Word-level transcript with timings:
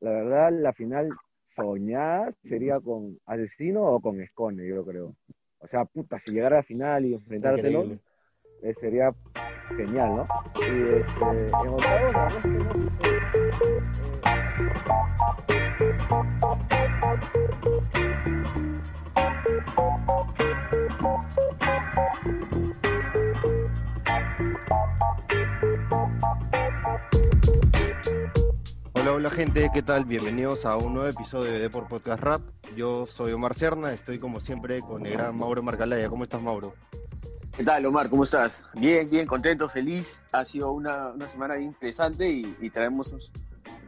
la 0.00 0.10
verdad, 0.10 0.52
la 0.52 0.72
final 0.72 1.08
soñada 1.44 2.30
sería 2.42 2.80
con 2.80 3.20
Asesino 3.26 3.84
o 3.84 4.00
con 4.00 4.20
Escone, 4.20 4.66
yo 4.66 4.84
creo. 4.84 5.14
O 5.58 5.66
sea, 5.66 5.84
puta, 5.84 6.18
si 6.18 6.32
llegara 6.32 6.56
a 6.56 6.60
la 6.60 6.62
final 6.62 7.04
y 7.04 7.12
enfrentártelo, 7.14 7.98
eh, 8.62 8.74
sería 8.74 9.14
genial, 9.76 10.16
¿no? 10.16 10.26
Y 10.56 11.00
este, 11.00 11.22
en 11.22 11.68
octavos, 11.68 12.12
la 12.12 12.24
verdad 12.24 12.38
es 12.38 12.42
que 12.42 12.48
no 12.48 12.90
Hola, 29.00 29.14
hola 29.14 29.30
gente, 29.30 29.70
¿qué 29.72 29.80
tal? 29.80 30.04
Bienvenidos 30.04 30.66
a 30.66 30.76
un 30.76 30.92
nuevo 30.92 31.08
episodio 31.08 31.50
de 31.50 31.58
Deport 31.58 31.88
Podcast 31.88 32.22
Rap. 32.22 32.42
Yo 32.76 33.06
soy 33.06 33.32
Omar 33.32 33.54
Cerna, 33.54 33.94
estoy 33.94 34.18
como 34.18 34.40
siempre 34.40 34.82
con 34.82 35.06
el 35.06 35.12
gran 35.14 35.38
Mauro 35.38 35.62
Marcalaya. 35.62 36.10
¿Cómo 36.10 36.24
estás, 36.24 36.42
Mauro? 36.42 36.74
¿Qué 37.56 37.64
tal, 37.64 37.86
Omar? 37.86 38.10
¿Cómo 38.10 38.24
estás? 38.24 38.62
Bien, 38.74 39.08
bien, 39.08 39.26
contento, 39.26 39.70
feliz. 39.70 40.22
Ha 40.32 40.44
sido 40.44 40.72
una, 40.72 41.12
una 41.12 41.26
semana 41.26 41.58
interesante 41.58 42.28
y, 42.28 42.54
y 42.60 42.68
traemos 42.68 43.32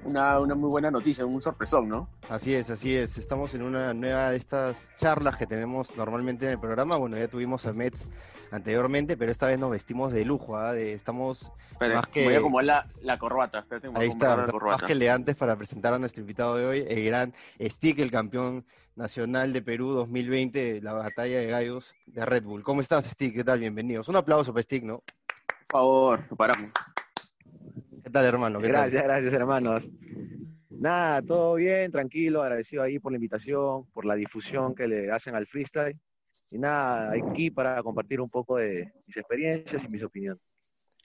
una, 0.05 0.41
una, 0.41 0.55
muy 0.55 0.71
buena 0.71 0.91
noticia, 0.91 1.27
un 1.27 1.43
sorpresón, 1.43 1.91
¿no? 1.91 2.09
Así 2.30 2.55
es, 2.55 2.71
así 2.71 2.97
es. 2.97 3.19
Estamos 3.19 3.52
en 3.52 3.65
una 3.65 3.93
nueva 3.93 4.30
de 4.30 4.38
estas 4.38 4.93
charlas 4.97 5.37
que 5.37 5.47
tenemos 5.47 5.95
normalmente 5.95 6.47
en 6.47 6.52
el 6.52 6.59
programa. 6.59 6.97
Bueno, 6.97 7.19
ya 7.19 7.29
tuvimos 7.29 7.66
a 7.66 7.74
Mets 7.74 8.09
anteriormente, 8.52 9.16
pero 9.16 9.33
esta 9.33 9.47
vez 9.47 9.59
nos 9.59 9.70
vestimos 9.70 10.12
de 10.12 10.24
lujo, 10.24 10.56
¿ah? 10.56 10.74
de, 10.74 10.93
estamos 10.93 11.51
más 11.80 12.06
que... 12.06 12.24
Voy 12.24 12.34
a 12.34 12.38
acomodar 12.38 12.65
la, 12.65 12.87
la 13.01 13.19
corbata, 13.19 13.60
espérate, 13.60 13.88
Ahí 13.95 14.09
está, 14.09 14.47
más 14.47 14.83
que 14.83 14.93
elegantes 14.93 15.34
para 15.37 15.56
presentar 15.56 15.95
a 15.95 15.98
nuestro 15.98 16.20
invitado 16.20 16.57
de 16.57 16.66
hoy, 16.66 16.84
el 16.87 17.05
gran 17.07 17.33
Stick, 17.59 17.98
el 17.98 18.10
campeón 18.10 18.65
nacional 18.95 19.55
de 19.55 19.62
Perú 19.62 19.93
2020, 19.93 20.82
la 20.82 20.93
batalla 20.93 21.38
de 21.38 21.46
gallos 21.46 21.95
de 22.04 22.27
Red 22.27 22.45
Bull. 22.45 22.62
¿Cómo 22.62 22.82
estás, 22.82 23.07
Stick? 23.07 23.35
¿Qué 23.35 23.43
tal? 23.43 23.59
Bienvenidos. 23.59 24.09
Un 24.09 24.16
aplauso 24.16 24.52
para 24.52 24.62
Stick, 24.62 24.84
¿no? 24.84 25.02
Por 25.68 25.80
favor, 25.80 26.37
paramos. 26.37 26.71
¿Qué 28.05 28.10
tal, 28.10 28.27
hermano? 28.27 28.60
¿Qué 28.60 28.68
gracias, 28.68 29.02
tal? 29.02 29.10
gracias, 29.10 29.32
hermanos. 29.32 29.88
Nada, 30.68 31.23
todo 31.23 31.55
bien, 31.55 31.90
tranquilo, 31.90 32.43
agradecido 32.43 32.82
ahí 32.82 32.99
por 32.99 33.12
la 33.12 33.16
invitación, 33.16 33.87
por 33.95 34.05
la 34.05 34.15
difusión 34.15 34.74
que 34.74 34.87
le 34.87 35.10
hacen 35.10 35.34
al 35.34 35.46
freestyle. 35.46 35.99
Y 36.53 36.59
nada, 36.59 37.13
aquí 37.13 37.51
para 37.51 37.83
compartir 37.83 38.21
un 38.21 38.29
poco 38.29 38.59
de 38.59 38.93
mis 39.07 39.17
experiencias 39.17 39.83
y 39.85 39.89
mis 39.89 40.03
opiniones. 40.03 40.43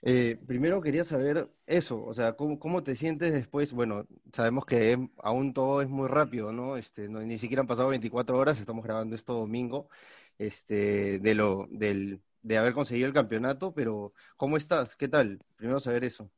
Eh, 0.02 0.38
primero 0.46 0.82
quería 0.82 1.04
saber 1.04 1.48
eso, 1.66 2.04
o 2.04 2.12
sea, 2.12 2.34
¿cómo, 2.34 2.58
¿cómo, 2.58 2.82
te 2.82 2.94
sientes 2.94 3.32
después? 3.32 3.72
Bueno, 3.72 4.06
sabemos 4.30 4.66
que 4.66 4.92
es, 4.92 4.98
aún 5.16 5.54
todo 5.54 5.80
es 5.80 5.88
muy 5.88 6.06
rápido, 6.06 6.52
¿no? 6.52 6.76
Este, 6.76 7.08
no, 7.08 7.20
Ni 7.20 7.38
siquiera 7.38 7.62
han 7.62 7.66
pasado 7.66 7.88
24 7.88 8.36
horas, 8.36 8.60
estamos 8.60 8.84
grabando 8.84 9.16
esto 9.16 9.32
domingo, 9.32 9.88
este, 10.36 11.18
de, 11.18 11.34
lo, 11.34 11.66
del, 11.70 12.20
de 12.42 12.58
haber 12.58 12.74
conseguido 12.74 13.08
el 13.08 13.14
campeonato, 13.14 13.72
pero 13.72 14.12
¿cómo 14.36 14.58
estás? 14.58 14.96
¿Qué 14.96 15.08
tal? 15.08 15.40
Primero 15.56 15.80
saber 15.80 16.04
eso. 16.04 16.30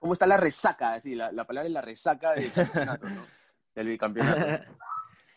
¿Cómo 0.00 0.14
está 0.14 0.26
la 0.26 0.38
resaca? 0.38 0.94
Así, 0.94 1.14
la, 1.14 1.30
la 1.30 1.46
palabra 1.46 1.68
es 1.68 1.74
la 1.74 1.82
resaca 1.82 2.32
del 2.32 2.50
campeonato, 2.52 3.06
¿no? 3.06 3.26
Del 3.74 3.86
bicampeonato. 3.86 4.64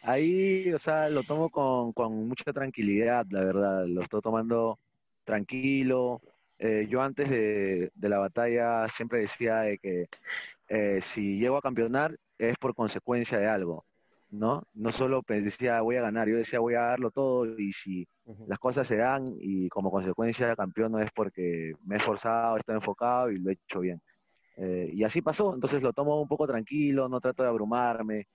Ahí, 0.03 0.71
o 0.73 0.79
sea, 0.79 1.09
lo 1.09 1.23
tomo 1.23 1.49
con, 1.49 1.93
con, 1.93 2.27
mucha 2.27 2.53
tranquilidad, 2.53 3.25
la 3.29 3.43
verdad. 3.43 3.85
Lo 3.85 4.01
estoy 4.01 4.21
tomando 4.21 4.79
tranquilo. 5.23 6.21
Eh, 6.57 6.87
yo 6.89 7.01
antes 7.01 7.29
de, 7.29 7.91
de, 7.95 8.09
la 8.09 8.19
batalla 8.19 8.87
siempre 8.89 9.19
decía 9.19 9.59
de 9.61 9.77
que 9.77 10.07
eh, 10.67 10.99
si 11.01 11.39
llego 11.39 11.57
a 11.57 11.61
campeonar 11.61 12.17
es 12.37 12.57
por 12.57 12.75
consecuencia 12.75 13.37
de 13.39 13.47
algo, 13.47 13.85
¿no? 14.29 14.63
No 14.73 14.91
solo 14.91 15.23
decía 15.27 15.81
voy 15.81 15.95
a 15.97 16.01
ganar, 16.01 16.27
yo 16.27 16.37
decía 16.37 16.59
voy 16.59 16.75
a 16.75 16.81
darlo 16.81 17.11
todo 17.11 17.45
y 17.59 17.71
si 17.71 18.07
uh 18.25 18.33
-huh. 18.33 18.47
las 18.47 18.59
cosas 18.59 18.87
se 18.87 18.97
dan 18.97 19.35
y 19.39 19.69
como 19.69 19.91
consecuencia 19.91 20.55
campeón 20.55 20.91
no 20.93 20.99
es 20.99 21.11
porque 21.11 21.73
me 21.85 21.95
he 21.95 21.97
esforzado, 21.97 22.57
estoy 22.57 22.75
enfocado 22.75 23.31
y 23.31 23.39
lo 23.39 23.49
he 23.49 23.53
hecho 23.53 23.79
bien. 23.79 24.01
Eh, 24.57 24.91
y 24.93 25.03
así 25.03 25.21
pasó, 25.21 25.53
entonces 25.53 25.81
lo 25.81 25.93
tomo 25.93 26.21
un 26.21 26.27
poco 26.27 26.45
tranquilo, 26.45 27.07
no 27.07 27.21
trato 27.21 27.43
de 27.43 27.49
abrumarme, 27.49 28.27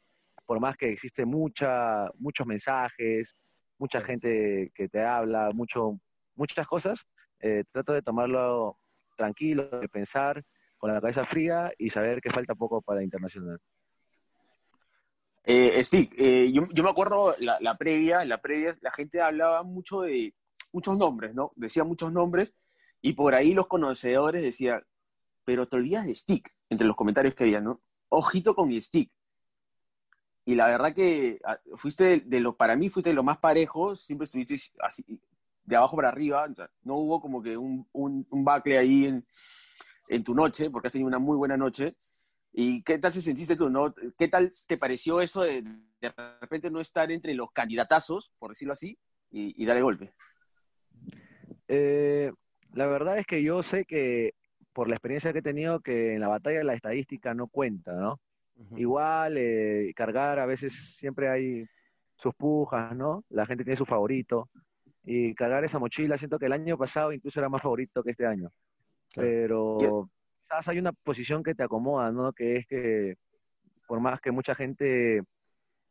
por 0.46 0.60
más 0.60 0.76
que 0.76 0.90
existe 0.90 1.24
mucha, 1.24 2.10
muchos 2.18 2.46
mensajes, 2.46 3.36
mucha 3.78 4.00
gente 4.00 4.70
que 4.74 4.88
te 4.88 5.02
habla, 5.02 5.50
mucho, 5.52 5.98
muchas 6.36 6.66
cosas, 6.66 7.06
eh, 7.40 7.64
trato 7.70 7.92
de 7.92 8.02
tomarlo 8.02 8.78
tranquilo, 9.16 9.68
de 9.80 9.88
pensar 9.88 10.42
con 10.76 10.92
la 10.92 11.00
cabeza 11.00 11.24
fría 11.24 11.72
y 11.78 11.90
saber 11.90 12.20
que 12.20 12.30
falta 12.30 12.54
poco 12.54 12.82
para 12.82 13.02
internacional. 13.02 13.58
Eh, 15.44 15.82
Steve, 15.84 16.08
eh, 16.16 16.52
yo, 16.52 16.62
yo, 16.72 16.82
me 16.82 16.90
acuerdo 16.90 17.34
la, 17.40 17.58
la, 17.60 17.74
previa, 17.74 18.24
la 18.24 18.38
previa, 18.38 18.76
la 18.80 18.90
gente 18.92 19.20
hablaba 19.20 19.62
mucho 19.62 20.02
de 20.02 20.34
muchos 20.72 20.96
nombres, 20.96 21.34
¿no? 21.34 21.50
Decía 21.56 21.84
muchos 21.84 22.12
nombres 22.12 22.54
y 23.02 23.12
por 23.12 23.34
ahí 23.34 23.52
los 23.52 23.66
conocedores 23.66 24.42
decían, 24.42 24.82
pero 25.44 25.68
te 25.68 25.76
olvidas 25.76 26.06
de 26.06 26.14
Stick, 26.14 26.50
entre 26.70 26.86
los 26.86 26.96
comentarios 26.96 27.34
que 27.34 27.44
había, 27.44 27.60
¿no? 27.60 27.80
Ojito 28.08 28.54
con 28.54 28.72
Stick. 28.72 29.10
Y 30.44 30.54
la 30.54 30.66
verdad 30.66 30.94
que 30.94 31.40
ah, 31.44 31.58
fuiste 31.76 32.04
de, 32.04 32.16
de, 32.20 32.40
lo, 32.40 32.56
para 32.56 32.76
mí 32.76 32.88
fuiste 32.88 33.10
de 33.10 33.14
lo 33.14 33.22
más 33.22 33.38
parejo, 33.38 33.96
siempre 33.96 34.24
estuviste 34.24 34.56
así, 34.80 35.04
de 35.64 35.76
abajo 35.76 35.96
para 35.96 36.08
arriba, 36.08 36.46
no 36.82 36.96
hubo 36.96 37.20
como 37.20 37.42
que 37.42 37.56
un, 37.56 37.86
un, 37.92 38.26
un 38.30 38.44
bacle 38.44 38.78
ahí 38.78 39.06
en, 39.06 39.26
en, 40.08 40.22
tu 40.24 40.34
noche, 40.34 40.70
porque 40.70 40.88
has 40.88 40.92
tenido 40.92 41.08
una 41.08 41.18
muy 41.18 41.36
buena 41.36 41.56
noche. 41.56 41.94
¿Y 42.52 42.82
qué 42.82 42.98
tal 42.98 43.12
se 43.12 43.22
sentiste 43.22 43.56
tú? 43.56 43.70
No? 43.70 43.94
¿Qué 44.16 44.28
tal 44.28 44.52
te 44.66 44.76
pareció 44.76 45.20
eso 45.20 45.42
de 45.42 45.64
de 46.00 46.12
repente 46.40 46.70
no 46.70 46.80
estar 46.80 47.10
entre 47.10 47.34
los 47.34 47.50
candidatazos, 47.52 48.30
por 48.38 48.50
decirlo 48.50 48.72
así, 48.72 48.98
y, 49.30 49.60
y 49.60 49.66
dar 49.66 49.76
el 49.76 49.82
golpe? 49.82 50.12
Eh, 51.68 52.30
la 52.74 52.86
verdad 52.86 53.18
es 53.18 53.26
que 53.26 53.42
yo 53.42 53.62
sé 53.62 53.84
que 53.84 54.34
por 54.72 54.88
la 54.88 54.96
experiencia 54.96 55.32
que 55.32 55.38
he 55.38 55.42
tenido 55.42 55.80
que 55.80 56.14
en 56.14 56.20
la 56.20 56.28
batalla 56.28 56.62
la 56.62 56.74
estadística 56.74 57.32
no 57.32 57.46
cuenta, 57.46 57.92
¿no? 57.92 58.20
Uh 58.56 58.62
-huh. 58.62 58.78
Igual, 58.78 59.36
eh, 59.36 59.92
cargar 59.94 60.38
a 60.38 60.46
veces 60.46 60.72
siempre 60.96 61.28
hay 61.28 61.66
sus 62.16 62.34
pujas, 62.34 62.94
¿no? 62.96 63.24
La 63.30 63.46
gente 63.46 63.64
tiene 63.64 63.76
su 63.76 63.86
favorito. 63.86 64.48
Y 65.04 65.34
cargar 65.34 65.64
esa 65.64 65.78
mochila, 65.78 66.16
siento 66.16 66.38
que 66.38 66.46
el 66.46 66.52
año 66.52 66.78
pasado 66.78 67.12
incluso 67.12 67.40
era 67.40 67.48
más 67.48 67.62
favorito 67.62 68.02
que 68.02 68.12
este 68.12 68.26
año. 68.26 68.50
Claro. 69.12 69.28
Pero 69.28 70.10
quizás 70.42 70.68
hay 70.68 70.78
una 70.78 70.92
posición 70.92 71.42
que 71.42 71.54
te 71.54 71.62
acomoda, 71.62 72.10
¿no? 72.10 72.32
Que 72.32 72.56
es 72.56 72.66
que 72.66 73.16
por 73.86 74.00
más 74.00 74.20
que 74.20 74.30
mucha 74.30 74.54
gente 74.54 75.22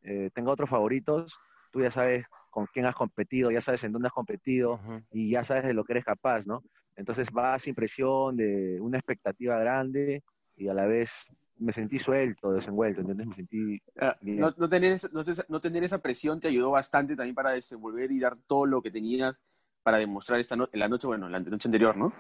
eh, 0.01 0.29
tenga 0.33 0.51
otros 0.51 0.69
favoritos, 0.69 1.37
tú 1.71 1.81
ya 1.81 1.91
sabes 1.91 2.25
con 2.49 2.65
quién 2.67 2.85
has 2.85 2.95
competido, 2.95 3.51
ya 3.51 3.61
sabes 3.61 3.83
en 3.83 3.91
dónde 3.91 4.07
has 4.07 4.13
competido 4.13 4.73
uh 4.73 4.77
-huh. 4.77 5.05
y 5.11 5.31
ya 5.31 5.43
sabes 5.43 5.63
de 5.63 5.73
lo 5.73 5.83
que 5.83 5.93
eres 5.93 6.05
capaz, 6.05 6.45
¿no? 6.45 6.63
Entonces 6.95 7.31
vas 7.31 7.63
sin 7.63 7.73
presión 7.73 8.37
de 8.37 8.79
una 8.79 8.97
expectativa 8.97 9.57
grande 9.57 10.23
y 10.55 10.67
a 10.67 10.73
la 10.73 10.85
vez 10.85 11.33
me 11.63 11.73
sentí 11.73 11.97
suelto, 11.97 12.51
desenvuelto, 12.51 13.01
¿entendés? 13.01 13.27
Me 13.27 13.35
sentí... 13.35 13.77
Ah, 13.99 14.17
no, 14.21 14.53
no, 14.57 14.69
tener, 14.69 14.97
no, 15.11 15.23
no, 15.47 15.61
tener, 15.61 15.83
esa 15.83 16.01
presión 16.01 16.39
te 16.39 16.49
ayudó 16.49 16.71
bastante 16.71 17.15
también 17.15 17.35
para 17.35 17.51
desenvolver 17.51 18.11
y 18.11 18.19
dar 18.19 18.37
todo 18.47 18.65
lo 18.65 18.81
que 18.81 18.91
tenías 18.91 19.41
para 19.81 19.97
demostrar 19.97 20.39
esta 20.39 20.55
no 20.55 20.67
en 20.71 20.79
la 20.79 20.87
noche, 20.87 21.07
bueno, 21.07 21.27
la 21.29 21.39
noche 21.39 21.67
anterior, 21.67 21.95
¿no? 21.97 22.13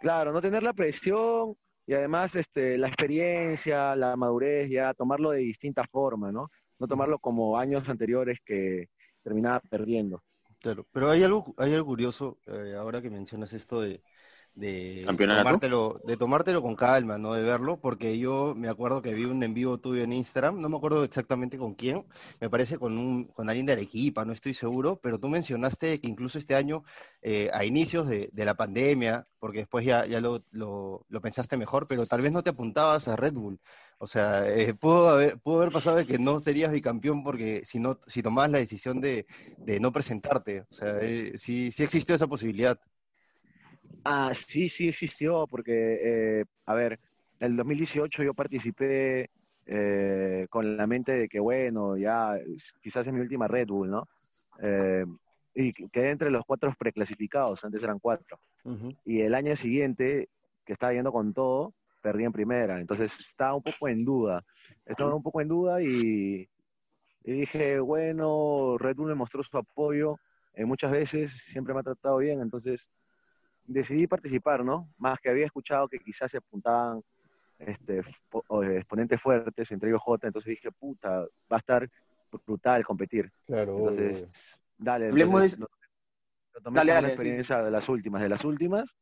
Claro, 0.00 0.32
no 0.32 0.40
tener 0.40 0.62
la 0.62 0.72
presión 0.72 1.56
y 1.86 1.94
además 1.94 2.36
este, 2.36 2.78
la 2.78 2.88
experiencia, 2.88 3.96
la 3.96 4.16
madurez, 4.16 4.70
ya 4.70 4.94
tomarlo 4.94 5.30
de 5.30 5.40
distinta 5.40 5.84
forma, 5.84 6.30
¿no? 6.30 6.50
No 6.78 6.86
tomarlo 6.86 7.18
como 7.18 7.58
años 7.58 7.88
anteriores 7.88 8.38
que 8.44 8.88
terminaba 9.22 9.60
perdiendo. 9.60 10.22
Claro, 10.60 10.86
pero 10.92 11.10
hay 11.10 11.22
algo, 11.22 11.54
hay 11.56 11.72
algo 11.72 11.86
curioso, 11.86 12.38
eh, 12.46 12.74
ahora 12.78 13.00
que 13.00 13.10
mencionas 13.10 13.52
esto 13.52 13.80
de, 13.80 14.02
de 14.54 15.06
tomártelo, 15.06 16.00
de 16.04 16.16
tomártelo 16.16 16.62
con 16.62 16.76
calma, 16.76 17.18
¿no? 17.18 17.32
De 17.34 17.42
verlo, 17.42 17.78
porque 17.80 18.18
yo 18.18 18.54
me 18.56 18.68
acuerdo 18.68 19.00
que 19.00 19.14
vi 19.14 19.24
un 19.24 19.42
en 19.42 19.54
vivo 19.54 19.78
tuyo 19.78 20.02
en 20.02 20.12
Instagram, 20.12 20.60
no 20.60 20.68
me 20.68 20.76
acuerdo 20.76 21.04
exactamente 21.04 21.56
con 21.56 21.74
quién, 21.74 22.04
me 22.40 22.50
parece 22.50 22.78
con 22.78 22.98
un, 22.98 23.24
con 23.24 23.48
alguien 23.48 23.66
de 23.66 23.72
Arequipa, 23.72 24.24
no 24.24 24.32
estoy 24.32 24.54
seguro, 24.54 25.00
pero 25.02 25.18
tú 25.18 25.28
mencionaste 25.28 26.00
que 26.00 26.08
incluso 26.08 26.38
este 26.38 26.54
año, 26.54 26.84
eh, 27.22 27.50
a 27.52 27.64
inicios 27.64 28.06
de, 28.06 28.30
de, 28.32 28.44
la 28.44 28.54
pandemia, 28.54 29.26
porque 29.38 29.60
después 29.60 29.84
ya, 29.84 30.06
ya 30.06 30.20
lo, 30.20 30.44
lo, 30.50 31.06
lo, 31.08 31.20
pensaste 31.20 31.56
mejor, 31.56 31.86
pero 31.88 32.06
tal 32.06 32.20
vez 32.20 32.32
no 32.32 32.42
te 32.42 32.50
apuntabas 32.50 33.08
a 33.08 33.16
Red 33.16 33.34
Bull. 33.34 33.60
O 34.02 34.06
sea, 34.06 34.48
eh, 34.48 34.72
pudo, 34.72 35.10
haber, 35.10 35.38
pudo 35.38 35.58
haber 35.58 35.72
pasado 35.72 36.06
que 36.06 36.18
no 36.18 36.40
serías 36.40 36.72
bicampeón 36.72 37.22
porque 37.22 37.62
si, 37.66 37.78
no, 37.78 38.00
si 38.06 38.22
tomabas 38.22 38.50
la 38.50 38.56
decisión 38.56 38.98
de, 38.98 39.26
de 39.58 39.78
no 39.78 39.92
presentarte. 39.92 40.62
O 40.70 40.74
sea, 40.74 40.98
eh, 41.02 41.34
sí, 41.36 41.70
sí 41.70 41.82
existió 41.82 42.14
esa 42.14 42.26
posibilidad. 42.26 42.80
Ah, 44.04 44.32
sí, 44.34 44.68
sí 44.68 44.88
existió, 44.88 45.46
porque, 45.46 45.98
eh, 46.40 46.44
a 46.66 46.74
ver, 46.74 46.98
en 47.38 47.52
el 47.52 47.56
2018 47.56 48.22
yo 48.22 48.34
participé 48.34 49.30
eh, 49.66 50.46
con 50.50 50.76
la 50.76 50.86
mente 50.86 51.12
de 51.12 51.28
que, 51.28 51.40
bueno, 51.40 51.96
ya 51.96 52.38
quizás 52.82 53.06
es 53.06 53.12
mi 53.12 53.20
última 53.20 53.46
Red 53.48 53.68
Bull, 53.68 53.90
¿no? 53.90 54.08
Eh, 54.62 55.04
y 55.54 55.72
quedé 55.88 56.10
entre 56.10 56.30
los 56.30 56.44
cuatro 56.44 56.74
preclasificados, 56.78 57.64
antes 57.64 57.82
eran 57.82 57.98
cuatro. 57.98 58.38
Uh 58.64 58.72
-huh. 58.72 58.96
Y 59.04 59.20
el 59.20 59.34
año 59.34 59.54
siguiente, 59.56 60.28
que 60.64 60.72
estaba 60.72 60.92
yendo 60.92 61.12
con 61.12 61.32
todo, 61.32 61.74
perdí 62.02 62.24
en 62.24 62.32
primera, 62.32 62.80
entonces 62.80 63.18
estaba 63.20 63.54
un 63.54 63.62
poco 63.62 63.88
en 63.88 64.04
duda. 64.04 64.44
estaba 64.86 65.14
un 65.14 65.22
poco 65.22 65.40
en 65.40 65.48
duda 65.48 65.82
y, 65.82 66.48
dije, 67.22 67.78
bueno, 67.80 68.76
Red 68.78 68.96
Bull 68.96 69.08
me 69.08 69.14
mostró 69.14 69.42
su 69.42 69.56
apoyo 69.56 70.16
eh, 70.54 70.64
muchas 70.64 70.90
veces, 70.90 71.32
siempre 71.44 71.74
me 71.74 71.80
ha 71.80 71.84
tratado 71.84 72.18
bien, 72.18 72.40
entonces 72.40 72.88
decidí 73.70 74.06
participar, 74.06 74.64
¿no? 74.64 74.88
Más 74.98 75.18
que 75.20 75.30
había 75.30 75.46
escuchado 75.46 75.88
que 75.88 76.00
quizás 76.00 76.30
se 76.30 76.38
apuntaban 76.38 77.02
este, 77.58 78.02
exponentes 78.74 79.20
fuertes, 79.20 79.70
entre 79.70 79.90
ellos 79.90 80.02
J, 80.02 80.26
entonces 80.26 80.50
dije, 80.50 80.72
puta, 80.72 81.20
va 81.20 81.56
a 81.56 81.58
estar 81.58 81.88
brutal 82.46 82.84
competir. 82.84 83.30
Claro. 83.46 83.78
Entonces, 83.78 84.28
dale. 84.76 85.08
Entonces, 85.08 85.58
lo, 85.58 85.68
tomé 86.62 86.78
dale, 86.78 87.00
la 87.00 87.08
experiencia 87.08 87.62
de 87.62 87.70
las 87.70 87.88
últimas, 87.88 88.22
de 88.22 88.28
las 88.28 88.44
últimas, 88.44 88.96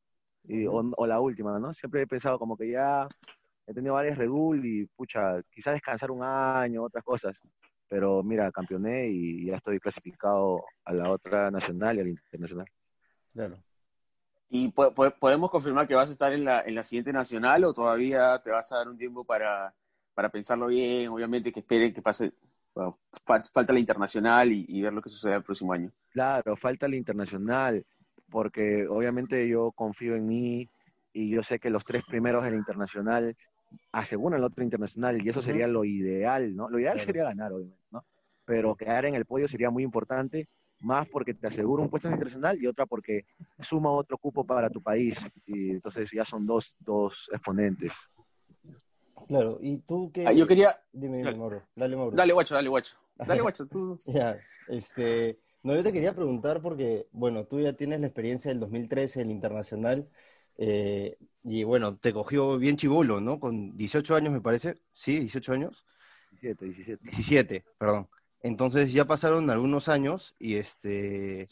y, 0.44 0.66
o, 0.66 1.06
la 1.06 1.20
última, 1.20 1.58
¿no? 1.58 1.72
Siempre 1.72 2.02
he 2.02 2.06
pensado 2.06 2.38
como 2.38 2.56
que 2.56 2.70
ya 2.70 3.08
he 3.66 3.72
tenido 3.72 3.94
varias 3.94 4.18
Red 4.18 4.28
Bull 4.28 4.64
y, 4.64 4.86
pucha, 4.86 5.42
quizás 5.50 5.74
descansar 5.74 6.10
un 6.10 6.22
año, 6.22 6.82
otras 6.82 7.04
cosas. 7.04 7.48
Pero 7.88 8.22
mira, 8.22 8.50
campeoné 8.52 9.08
y 9.08 9.46
ya 9.46 9.56
estoy 9.56 9.78
clasificado 9.80 10.62
a 10.84 10.92
la 10.92 11.10
otra 11.10 11.50
nacional 11.50 11.96
y 11.96 12.00
a 12.00 12.04
la 12.04 12.10
internacional. 12.10 12.66
Claro. 13.32 13.56
¿Y 14.50 14.68
podemos 14.68 15.50
confirmar 15.50 15.86
que 15.86 15.94
vas 15.94 16.08
a 16.08 16.12
estar 16.12 16.32
en 16.32 16.44
la, 16.44 16.62
en 16.62 16.74
la 16.74 16.82
siguiente 16.82 17.12
nacional 17.12 17.64
o 17.64 17.74
todavía 17.74 18.38
te 18.38 18.50
vas 18.50 18.72
a 18.72 18.78
dar 18.78 18.88
un 18.88 18.96
tiempo 18.96 19.24
para, 19.24 19.74
para 20.14 20.30
pensarlo 20.30 20.68
bien? 20.68 21.08
Obviamente 21.08 21.52
que 21.52 21.60
esperen 21.60 21.92
que 21.92 22.00
pase, 22.00 22.32
falta 23.52 23.72
la 23.72 23.78
internacional 23.78 24.50
y, 24.52 24.82
ver 24.82 24.92
lo 24.92 25.02
que 25.02 25.10
sucede 25.10 25.34
el 25.34 25.42
próximo 25.42 25.72
año. 25.72 25.90
Claro, 26.10 26.56
falta 26.56 26.88
la 26.88 26.96
internacional, 26.96 27.84
porque 28.30 28.86
obviamente 28.88 29.46
yo 29.46 29.72
confío 29.72 30.14
en 30.16 30.26
mí 30.26 30.68
y 31.12 31.28
yo 31.28 31.42
sé 31.42 31.58
que 31.58 31.68
los 31.68 31.84
tres 31.84 32.02
primeros 32.04 32.44
en 32.46 32.52
la 32.52 32.58
internacional 32.58 33.36
aseguran 33.92 34.38
el 34.38 34.44
otro 34.44 34.64
internacional 34.64 35.22
y 35.22 35.28
eso 35.28 35.42
sería 35.42 35.66
lo 35.66 35.84
ideal, 35.84 36.56
¿no? 36.56 36.70
Lo 36.70 36.78
ideal 36.78 36.98
sería 36.98 37.24
ganar, 37.24 37.52
obviamente, 37.52 37.84
¿no? 37.90 38.02
Pero 38.46 38.74
quedar 38.76 39.04
en 39.04 39.14
el 39.14 39.26
podio 39.26 39.46
sería 39.46 39.68
muy 39.68 39.82
importante 39.82 40.48
más 40.80 41.08
porque 41.08 41.34
te 41.34 41.46
asegura 41.46 41.82
un 41.82 41.90
puesto 41.90 42.08
internacional 42.08 42.62
y 42.62 42.66
otra 42.66 42.86
porque 42.86 43.24
suma 43.60 43.90
otro 43.90 44.18
cupo 44.18 44.44
para 44.44 44.70
tu 44.70 44.82
país. 44.82 45.18
Y 45.46 45.70
entonces 45.70 46.10
ya 46.12 46.24
son 46.24 46.46
dos, 46.46 46.74
dos 46.80 47.28
exponentes. 47.32 47.94
Claro, 49.26 49.58
y 49.60 49.78
tú 49.78 50.10
qué... 50.12 50.26
Ah, 50.26 50.32
yo 50.32 50.46
quería... 50.46 50.80
Dime, 50.92 51.18
dime, 51.18 51.34
Mauro. 51.34 51.62
Dale, 51.74 51.96
Mauro. 51.96 52.16
Dale, 52.16 52.32
guacho, 52.32 52.54
dale, 52.54 52.68
guacho. 52.68 52.96
Dale, 53.16 53.40
guacho, 53.42 53.66
tú. 53.66 53.98
ya, 54.06 54.38
este... 54.68 55.38
No, 55.62 55.74
yo 55.74 55.82
te 55.82 55.92
quería 55.92 56.14
preguntar 56.14 56.62
porque, 56.62 57.08
bueno, 57.12 57.44
tú 57.44 57.60
ya 57.60 57.72
tienes 57.72 58.00
la 58.00 58.06
experiencia 58.06 58.50
del 58.50 58.60
2013, 58.60 59.22
el 59.22 59.30
internacional, 59.30 60.08
eh, 60.56 61.16
y 61.44 61.62
bueno, 61.64 61.96
te 61.96 62.12
cogió 62.12 62.58
bien 62.58 62.76
chivolo, 62.76 63.20
¿no? 63.20 63.38
Con 63.38 63.76
18 63.76 64.16
años, 64.16 64.32
me 64.32 64.40
parece. 64.40 64.74
¿Sí? 64.92 65.20
¿18 65.20 65.52
años? 65.52 65.84
17, 66.32 66.64
17. 66.64 67.04
17, 67.04 67.64
perdón. 67.78 68.08
Entonces 68.42 68.92
ya 68.92 69.04
pasaron 69.04 69.50
algunos 69.50 69.88
años 69.88 70.34
y 70.38 70.56
este 70.56 71.46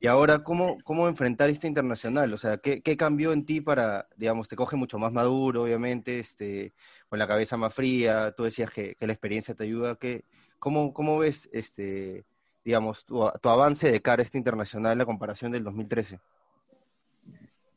y 0.00 0.06
ahora 0.06 0.44
cómo, 0.44 0.78
cómo 0.84 1.08
enfrentar 1.08 1.50
este 1.50 1.66
internacional, 1.66 2.32
o 2.32 2.36
sea, 2.36 2.58
¿qué, 2.58 2.82
¿qué, 2.82 2.96
cambió 2.96 3.32
en 3.32 3.44
ti 3.44 3.60
para, 3.60 4.06
digamos, 4.16 4.46
te 4.46 4.54
coge 4.54 4.76
mucho 4.76 4.98
más 4.98 5.12
maduro, 5.12 5.64
obviamente, 5.64 6.20
este, 6.20 6.72
con 7.08 7.18
la 7.18 7.26
cabeza 7.26 7.56
más 7.56 7.74
fría, 7.74 8.32
tú 8.32 8.44
decías 8.44 8.70
que, 8.70 8.94
que 8.94 9.06
la 9.08 9.12
experiencia 9.12 9.54
te 9.54 9.64
ayuda, 9.64 9.96
¿qué, 9.96 10.24
cómo, 10.60 10.92
cómo 10.92 11.18
ves 11.18 11.48
este, 11.52 12.24
digamos, 12.64 13.04
tu, 13.06 13.28
tu, 13.42 13.48
avance 13.48 13.90
de 13.90 14.00
cara 14.00 14.20
a 14.20 14.24
este 14.24 14.38
internacional 14.38 14.92
en 14.92 14.98
la 14.98 15.06
comparación 15.06 15.50
del 15.50 15.64
2013? 15.64 16.20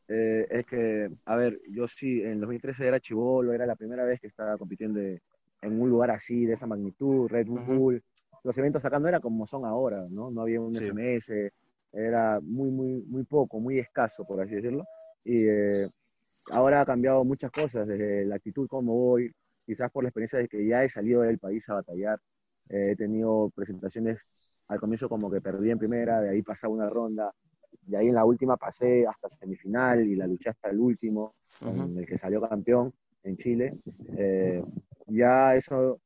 Eh, 0.07 0.48
es 0.51 0.65
que, 0.68 1.09
a 1.25 1.36
ver, 1.36 1.59
yo 1.69 1.88
sí, 1.88 2.21
en 2.21 2.39
2013 2.39 2.86
era 2.86 3.00
chivolo, 3.00 3.53
era 3.53 3.65
la 3.65 3.75
primera 3.75 4.03
vez 4.03 4.19
que 4.19 4.27
estaba 4.27 4.57
compitiendo 4.57 5.00
en 5.00 5.21
un 5.81 5.89
lugar 5.89 6.12
así, 6.12 6.45
de 6.45 6.53
esa 6.53 6.68
magnitud, 6.68 7.30
Red 7.30 7.48
Bull, 7.48 8.03
los 8.43 8.57
eventos 8.57 8.83
acá 8.85 8.99
no 8.99 9.07
eran 9.07 9.21
como 9.21 9.45
son 9.45 9.65
ahora, 9.65 10.05
¿no? 10.09 10.31
No 10.31 10.41
había 10.41 10.59
un 10.61 10.73
SMS, 10.73 11.51
era 11.93 12.39
muy, 12.41 12.71
muy, 12.71 13.03
muy 13.07 13.23
poco, 13.23 13.59
muy 13.59 13.79
escaso, 13.79 14.25
por 14.25 14.41
así 14.41 14.55
decirlo. 14.55 14.85
Y 15.23 15.47
eh, 15.47 15.85
ahora 16.51 16.81
ha 16.81 16.85
cambiado 16.85 17.23
muchas 17.23 17.51
cosas, 17.51 17.88
desde 17.88 18.25
la 18.25 18.35
actitud 18.35 18.67
como 18.67 18.93
voy, 18.93 19.31
quizás 19.65 19.91
por 19.91 20.03
la 20.03 20.09
experiencia 20.09 20.39
de 20.39 20.47
que 20.47 20.65
ya 20.65 20.83
he 20.83 20.89
salido 20.89 21.21
del 21.21 21.39
país 21.39 21.67
a 21.69 21.75
batallar. 21.75 22.19
Eh, 22.69 22.91
he 22.91 22.95
tenido 22.95 23.51
presentaciones 23.53 24.19
al 24.67 24.79
comienzo 24.79 25.09
como 25.09 25.29
que 25.29 25.41
perdí 25.41 25.69
en 25.69 25.77
primera, 25.77 26.21
de 26.21 26.29
ahí 26.29 26.41
pasaba 26.41 26.73
una 26.73 26.89
ronda, 26.89 27.31
de 27.81 27.97
ahí 27.97 28.07
en 28.07 28.15
la 28.15 28.25
última 28.25 28.57
pasé 28.57 29.05
hasta 29.05 29.29
semifinal 29.29 30.05
y 30.05 30.15
la 30.15 30.27
luché 30.27 30.49
hasta 30.49 30.69
el 30.69 30.79
último, 30.79 31.35
en 31.61 31.97
el 31.97 32.05
que 32.05 32.17
salió 32.17 32.41
campeón 32.41 32.93
en 33.23 33.38
Chile. 33.38 33.77
Eh, 34.17 34.63
ya 35.07 35.55
eso 35.55 35.99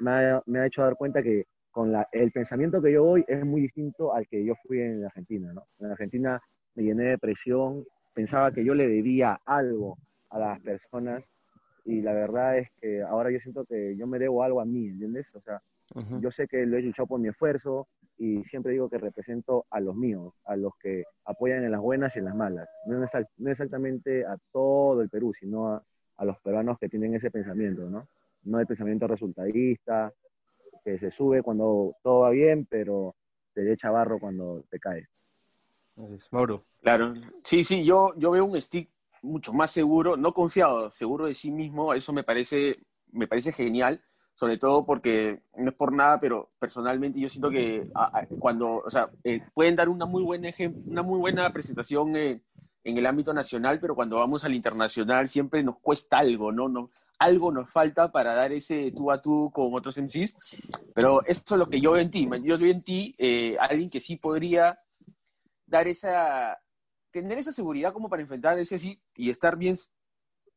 me 0.00 0.10
ha, 0.58 0.66
hecho 0.66 0.82
dar 0.82 0.96
cuenta 0.96 1.22
que 1.22 1.46
con 1.70 1.92
la, 1.92 2.08
el 2.12 2.32
pensamiento 2.32 2.82
que 2.82 2.92
yo 2.92 3.04
voy 3.04 3.24
es 3.28 3.44
muy 3.44 3.62
distinto 3.62 4.12
al 4.12 4.26
que 4.26 4.44
yo 4.44 4.54
fui 4.66 4.80
en 4.80 5.04
Argentina, 5.04 5.52
¿no? 5.52 5.66
En 5.78 5.86
Argentina 5.86 6.40
me 6.74 6.82
llené 6.82 7.04
de 7.04 7.18
presión, 7.18 7.84
pensaba 8.14 8.52
que 8.52 8.64
yo 8.64 8.74
le 8.74 8.88
debía 8.88 9.40
algo 9.44 9.98
a 10.30 10.38
las 10.38 10.60
personas 10.60 11.24
y 11.84 12.02
la 12.02 12.12
verdad 12.12 12.58
es 12.58 12.68
que 12.80 13.02
ahora 13.02 13.30
yo 13.30 13.38
siento 13.40 13.64
que 13.64 13.96
yo 13.96 14.06
me 14.06 14.18
debo 14.18 14.42
algo 14.42 14.60
a 14.60 14.64
mí, 14.64 14.88
¿entiendes? 14.88 15.34
O 15.34 15.40
sea, 15.40 15.60
yo 16.20 16.30
sé 16.30 16.46
que 16.46 16.66
lo 16.66 16.76
he 16.76 16.82
luchado 16.82 17.08
por 17.08 17.18
mi 17.18 17.28
esfuerzo 17.28 17.88
y 18.16 18.44
siempre 18.44 18.72
digo 18.72 18.88
que 18.88 18.98
represento 18.98 19.66
a 19.70 19.80
los 19.80 19.96
míos, 19.96 20.34
a 20.44 20.54
los 20.54 20.72
que 20.76 21.04
apoyan 21.24 21.64
en 21.64 21.72
las 21.72 21.80
buenas 21.80 22.14
y 22.14 22.20
en 22.20 22.26
las 22.26 22.36
malas. 22.36 22.68
No, 22.86 23.02
es, 23.02 23.10
no 23.38 23.50
exactamente 23.50 24.24
a 24.24 24.36
todo 24.52 25.02
el 25.02 25.08
Perú, 25.08 25.32
sino 25.32 25.72
a, 25.72 25.82
a 26.16 26.24
los 26.24 26.38
peruanos 26.40 26.78
que 26.78 26.88
tienen 26.88 27.14
ese 27.14 27.30
pensamiento, 27.30 27.88
¿no? 27.88 28.06
No 28.44 28.60
el 28.60 28.66
pensamiento 28.66 29.06
resultadista, 29.08 30.12
que 30.84 30.98
se 30.98 31.10
sube 31.10 31.42
cuando 31.42 31.96
todo 32.02 32.20
va 32.20 32.30
bien, 32.30 32.66
pero 32.68 33.16
te 33.52 33.72
echa 33.72 33.90
barro 33.90 34.18
cuando 34.18 34.64
te 34.70 34.78
caes. 34.78 35.08
Mauro. 36.30 36.64
Claro, 36.82 37.14
sí, 37.44 37.62
sí, 37.62 37.84
yo, 37.84 38.14
yo 38.16 38.30
veo 38.30 38.44
un 38.44 38.60
stick 38.60 38.88
mucho 39.22 39.52
más 39.52 39.70
seguro, 39.70 40.16
no 40.16 40.32
confiado, 40.32 40.90
seguro 40.90 41.26
de 41.26 41.34
sí 41.34 41.50
mismo, 41.50 41.92
eso 41.92 42.12
me 42.12 42.24
parece, 42.24 42.78
me 43.12 43.26
parece 43.26 43.52
genial, 43.52 44.00
sobre 44.32 44.56
todo 44.56 44.86
porque 44.86 45.42
no 45.56 45.70
es 45.70 45.76
por 45.76 45.92
nada, 45.92 46.18
pero 46.18 46.50
personalmente 46.58 47.20
yo 47.20 47.28
siento 47.28 47.50
que 47.50 47.86
cuando, 48.38 48.78
o 48.78 48.88
sea, 48.88 49.10
eh, 49.24 49.42
pueden 49.52 49.76
dar 49.76 49.90
una 49.90 50.06
muy 50.06 50.22
buena, 50.22 50.48
una 50.86 51.02
muy 51.02 51.18
buena 51.18 51.52
presentación 51.52 52.16
eh, 52.16 52.40
en 52.82 52.96
el 52.96 53.06
ámbito 53.06 53.34
nacional, 53.34 53.78
pero 53.78 53.94
cuando 53.94 54.16
vamos 54.16 54.44
al 54.44 54.54
internacional 54.54 55.28
siempre 55.28 55.62
nos 55.62 55.78
cuesta 55.80 56.18
algo, 56.18 56.50
¿no? 56.50 56.68
no 56.68 56.90
algo 57.18 57.52
nos 57.52 57.70
falta 57.70 58.10
para 58.10 58.34
dar 58.34 58.50
ese 58.52 58.92
tú 58.92 59.10
a 59.10 59.20
tú 59.20 59.50
con 59.52 59.74
otros 59.74 59.98
MCs, 59.98 60.34
pero 60.94 61.24
esto 61.26 61.54
es 61.54 61.58
lo 61.58 61.66
que 61.66 61.80
yo 61.80 61.92
veo 61.92 62.00
en 62.00 62.10
ti. 62.10 62.26
Yo 62.42 62.58
veo 62.58 62.72
en 62.72 62.82
ti 62.82 63.14
eh, 63.18 63.56
alguien 63.60 63.90
que 63.90 64.00
sí 64.00 64.16
podría 64.16 64.78
dar 65.66 65.86
esa, 65.86 66.58
tener 67.10 67.36
esa 67.36 67.52
seguridad 67.52 67.92
como 67.92 68.08
para 68.08 68.22
enfrentar 68.22 68.58
ese 68.58 68.78
sí 68.78 68.98
y 69.14 69.28
estar 69.28 69.56
bien 69.58 69.76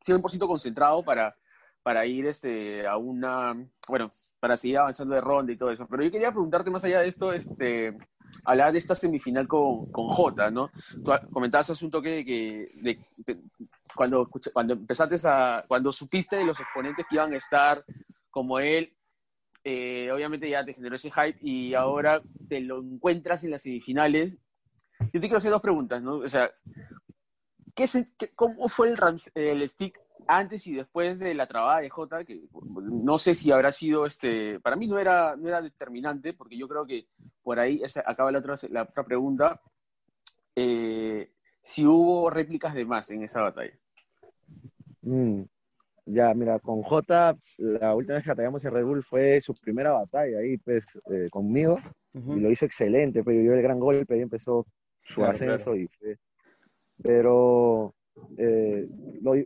100% 0.06 0.48
concentrado 0.48 1.04
para, 1.04 1.36
para 1.84 2.06
ir 2.06 2.26
este, 2.26 2.88
a 2.88 2.96
una, 2.98 3.54
bueno, 3.88 4.10
para 4.40 4.56
seguir 4.56 4.78
avanzando 4.78 5.14
de 5.14 5.22
ronda 5.22 5.52
y 5.52 5.58
todo 5.58 5.70
eso. 5.70 5.86
Pero 5.88 6.04
yo 6.04 6.12
quería 6.12 6.32
preguntarte 6.32 6.72
más 6.72 6.84
allá 6.86 7.02
de 7.02 7.10
esto, 7.10 7.34
este, 7.34 7.98
hablar 8.46 8.72
de 8.72 8.80
esta 8.80 8.96
semifinal 8.96 9.48
con, 9.48 9.92
con 9.92 10.08
Jota, 10.08 10.50
¿no? 10.50 10.72
Tú 11.04 11.12
comentabas 11.32 11.70
hace 11.70 11.84
un 11.84 11.92
toque 11.92 12.10
de 12.10 12.26
que 12.26 12.68
cuando, 13.94 14.30
cuando 14.54 14.74
empezaste 14.74 15.16
a, 15.28 15.62
cuando 15.68 15.92
supiste 15.92 16.38
de 16.38 16.46
los 16.46 16.60
exponentes 16.60 17.06
que 17.08 17.16
iban 17.16 17.34
a 17.34 17.38
estar 17.38 17.84
como 18.32 18.60
él, 18.60 18.96
eh, 19.66 20.10
obviamente 20.12 20.50
ya 20.50 20.66
te 20.66 20.74
generó 20.74 20.96
ese 20.96 21.12
hype 21.12 21.38
y 21.42 21.74
ahora 21.74 22.22
te 22.48 22.62
lo 22.62 22.80
encuentras 22.80 23.44
en 23.44 23.52
las 23.52 23.62
semifinales. 23.62 24.38
Yo 25.00 25.20
te 25.20 25.28
quiero 25.28 25.38
hacer 25.38 25.52
dos 25.52 25.62
preguntas, 25.62 26.02
¿no? 26.02 26.16
O 26.16 26.30
sea, 26.30 26.50
¿qué, 27.76 27.88
¿cómo 28.36 28.70
fue 28.70 28.90
el, 28.90 28.98
el 29.36 29.70
stick 29.70 30.00
antes 30.28 30.66
y 30.68 30.74
después 30.74 31.20
de 31.20 31.34
la 31.34 31.48
trabada 31.48 31.82
de 31.82 31.90
Jota, 31.90 32.24
que 32.24 32.42
no 32.64 33.18
sé 33.18 33.34
si 33.34 33.52
habrá 33.52 33.72
sido, 33.72 34.06
este, 34.06 34.60
para 34.60 34.76
mí 34.76 34.88
no 34.88 34.98
era, 34.98 35.36
no 35.36 35.48
era 35.48 35.62
determinante, 35.62 36.34
porque 36.34 36.58
yo 36.58 36.68
creo 36.68 36.86
que 36.86 37.08
por 37.42 37.60
ahí 37.60 37.82
acaba 38.06 38.32
la 38.32 38.40
otra, 38.40 38.56
la 38.70 38.84
otra 38.84 39.04
pregunta, 39.04 39.62
eh, 40.56 41.32
si 41.62 41.86
hubo 41.86 42.30
réplicas 42.30 42.74
de 42.74 42.86
más 42.86 43.10
en 43.10 43.24
esa 43.24 43.42
batalla. 43.42 43.74
Mm, 45.02 45.42
ya, 46.06 46.34
mira, 46.34 46.60
con 46.60 46.82
Jota, 46.84 47.38
la 47.58 47.96
última 47.96 48.16
vez 48.16 48.24
que 48.24 48.30
batallamos 48.30 48.64
en 48.64 48.74
Red 48.74 48.86
Bull 48.86 49.04
fue 49.04 49.42
su 49.42 49.54
primera 49.54 49.92
batalla 49.92 50.40
ahí, 50.40 50.58
pues, 50.58 50.86
eh, 51.12 51.30
conmigo, 51.30 51.80
y 52.14 52.40
lo 52.40 52.52
hizo 52.52 52.66
excelente, 52.66 53.24
pero 53.24 53.38
pues, 53.38 53.42
dio 53.42 53.54
el 53.54 53.62
gran 53.62 53.80
golpe 53.80 54.18
y 54.18 54.22
empezó 54.22 54.66
su 55.02 55.24
ascenso 55.24 55.76
y 55.76 55.88
fue... 55.88 56.18
Pero 57.02 57.96
eh, 58.38 58.88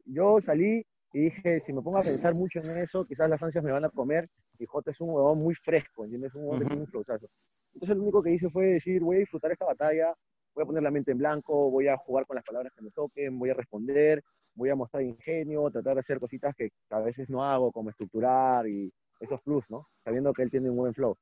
yo 0.06 0.42
salí 0.42 0.86
y 1.14 1.20
dije, 1.20 1.60
si 1.60 1.74
me 1.74 1.82
pongo 1.82 1.98
a 1.98 2.04
pensar 2.04 2.36
mucho 2.36 2.60
en 2.60 2.78
eso, 2.78 3.04
quizás 3.04 3.30
las 3.30 3.42
ansias 3.42 3.64
me 3.64 3.72
van 3.72 3.86
a 3.86 3.90
comer, 3.90 4.30
y 4.60 4.66
Jota 4.66 4.92
es 4.92 5.00
un 5.02 5.10
huevón 5.10 5.40
muy 5.40 5.56
fresco, 5.56 6.04
¿entiendes? 6.04 6.36
Un 6.36 6.44
huevón 6.44 6.60
que 6.60 6.66
tiene 6.66 6.82
un 6.82 6.88
flozazo. 6.88 7.28
Entonces 7.74 7.96
lo 7.96 8.04
único 8.04 8.22
que 8.22 8.32
hice 8.32 8.50
fue 8.50 8.68
decir, 8.68 9.02
voy 9.02 9.18
a 9.18 9.20
disfrutar 9.20 9.52
esta 9.52 9.66
batalla, 9.66 10.14
voy 10.54 10.64
a 10.64 10.66
poner 10.66 10.84
la 10.84 10.92
mente 10.92 11.12
en 11.12 11.18
blanco, 11.18 11.70
voy 11.70 11.88
a 11.88 11.98
jugar 11.98 12.26
con 12.26 12.36
las 12.36 12.44
palabras 12.44 12.74
que 12.76 12.82
me 12.82 12.90
toquen, 12.90 13.38
voy 13.40 13.52
a 13.52 13.54
responder, 13.54 14.24
voy 14.56 14.70
a 14.70 14.76
mostrar 14.76 15.04
ingenio, 15.04 15.70
tratar 15.70 15.94
de 15.94 16.00
hacer 16.00 16.20
cositas 16.20 16.56
que 16.56 16.72
a 16.90 17.00
veces 17.00 17.30
no 17.30 17.44
hago, 17.44 17.72
como 17.72 17.90
estructurar 17.90 18.68
y, 18.68 18.92
esos 19.20 19.42
plus, 19.42 19.64
¿no? 19.70 19.88
Sabiendo 20.04 20.32
que 20.34 20.44
él 20.44 20.52
tiene 20.52 20.70
un 20.70 20.78
buen 20.78 20.94
flow. 20.94 21.18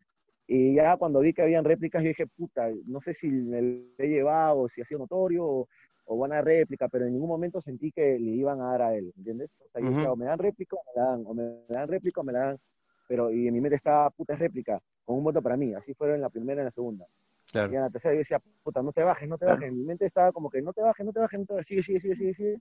Y 0.48 0.76
ya 0.76 0.98
cuando 0.98 1.22
vi 1.22 1.34
que 1.34 1.42
habían 1.42 1.64
réplicas, 1.64 2.04
yo 2.04 2.10
dije, 2.10 2.28
puta, 2.28 2.70
no 2.86 3.02
sé 3.02 3.14
si 3.14 3.30
me 3.30 3.86
he 3.98 4.08
llevado, 4.08 4.68
si 4.70 4.82
ha 4.82 4.86
sido 4.86 5.00
notorio 5.00 5.46
o, 5.46 5.68
o, 6.06 6.16
buena 6.16 6.42
réplica, 6.42 6.88
pero 6.88 7.06
en 7.06 7.14
ningún 7.14 7.30
momento 7.30 7.62
sentí 7.62 7.92
que 7.92 8.20
le 8.20 8.32
iban 8.32 8.62
a 8.62 8.72
dar 8.72 8.82
a 8.84 8.96
él, 8.96 9.14
¿entiendes? 9.18 9.50
O 9.60 9.70
sea, 9.70 9.82
yo 9.82 9.90
decía, 9.90 10.12
o 10.12 10.16
me 10.16 10.26
dan 10.26 10.40
réplica 10.40 10.76
o 10.76 10.84
me 10.86 11.02
la 11.02 11.10
dan, 11.10 11.24
o 11.26 11.34
me 11.34 11.44
dan 11.68 11.88
réplica 11.88 12.22
o 12.22 12.24
me 12.24 12.34
la 12.34 12.40
dan, 12.40 12.60
pero 13.08 13.32
y 13.32 13.48
en 13.48 13.54
mi 13.54 13.62
mente 13.62 13.76
estaba, 13.76 14.10
puta, 14.10 14.36
réplica, 14.36 14.80
con 15.04 15.18
un 15.18 15.24
voto 15.24 15.42
para 15.42 15.58
mí, 15.58 15.74
así 15.74 15.94
fueron 15.94 16.16
en 16.16 16.22
la 16.22 16.30
primera 16.30 16.60
y 16.60 16.62
en 16.62 16.66
la 16.66 16.72
segunda. 16.72 17.06
Claro. 17.52 17.72
Y 17.72 17.76
en 17.76 17.82
la 17.82 17.90
tercera 17.90 18.14
yo 18.14 18.20
decía, 18.20 18.42
puta, 18.64 18.82
no 18.82 18.92
te 18.92 19.04
bajes, 19.04 19.30
no 19.30 19.38
te 19.38 19.46
bajes. 19.46 19.70
En 19.70 19.78
mi 19.78 19.84
mente 19.84 20.06
estaba 20.06 20.32
como 20.32 20.50
que 20.50 20.62
no 20.62 20.74
te 20.74 20.82
bajes, 20.82 21.06
no 21.06 21.14
te 21.14 21.20
bajes, 21.20 21.40
no 21.40 21.46
te 21.46 21.54
bajes, 21.54 21.68
sigue, 21.68 21.84
sigue, 21.84 22.00
sigue, 22.00 22.16
sigue, 22.16 22.34
sigue. 22.34 22.58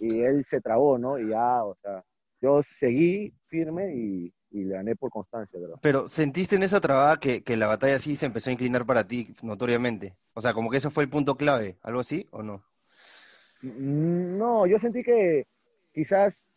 Y 0.00 0.20
él 0.20 0.44
se 0.44 0.60
trabó, 0.60 0.96
¿no? 0.96 1.18
Y 1.18 1.30
ya, 1.30 1.64
o 1.64 1.74
sea, 1.82 2.04
yo 2.40 2.62
seguí 2.62 3.34
firme 3.48 3.94
y, 3.94 4.32
y 4.50 4.64
le 4.64 4.74
gané 4.74 4.96
por 4.96 5.10
constancia, 5.10 5.58
¿verdad? 5.58 5.76
Pero 5.80 6.08
¿sentiste 6.08 6.56
en 6.56 6.62
esa 6.62 6.80
trabada 6.80 7.18
que, 7.18 7.42
que, 7.42 7.56
la 7.56 7.66
batalla 7.66 7.98
sí 7.98 8.16
se 8.16 8.26
empezó 8.26 8.50
a 8.50 8.52
inclinar 8.52 8.86
para 8.86 9.06
ti 9.06 9.34
notoriamente? 9.42 10.16
O 10.34 10.40
sea, 10.40 10.52
como 10.52 10.70
que 10.70 10.76
eso 10.76 10.90
fue 10.90 11.04
el 11.04 11.10
punto 11.10 11.36
clave, 11.36 11.78
¿algo 11.82 12.00
así 12.00 12.28
o 12.30 12.42
no? 12.42 12.64
Mm, 13.62 14.38
no, 14.38 14.66
yo 14.66 14.78
sentí 14.78 15.02
que 15.02 15.46
quizás, 15.92 16.50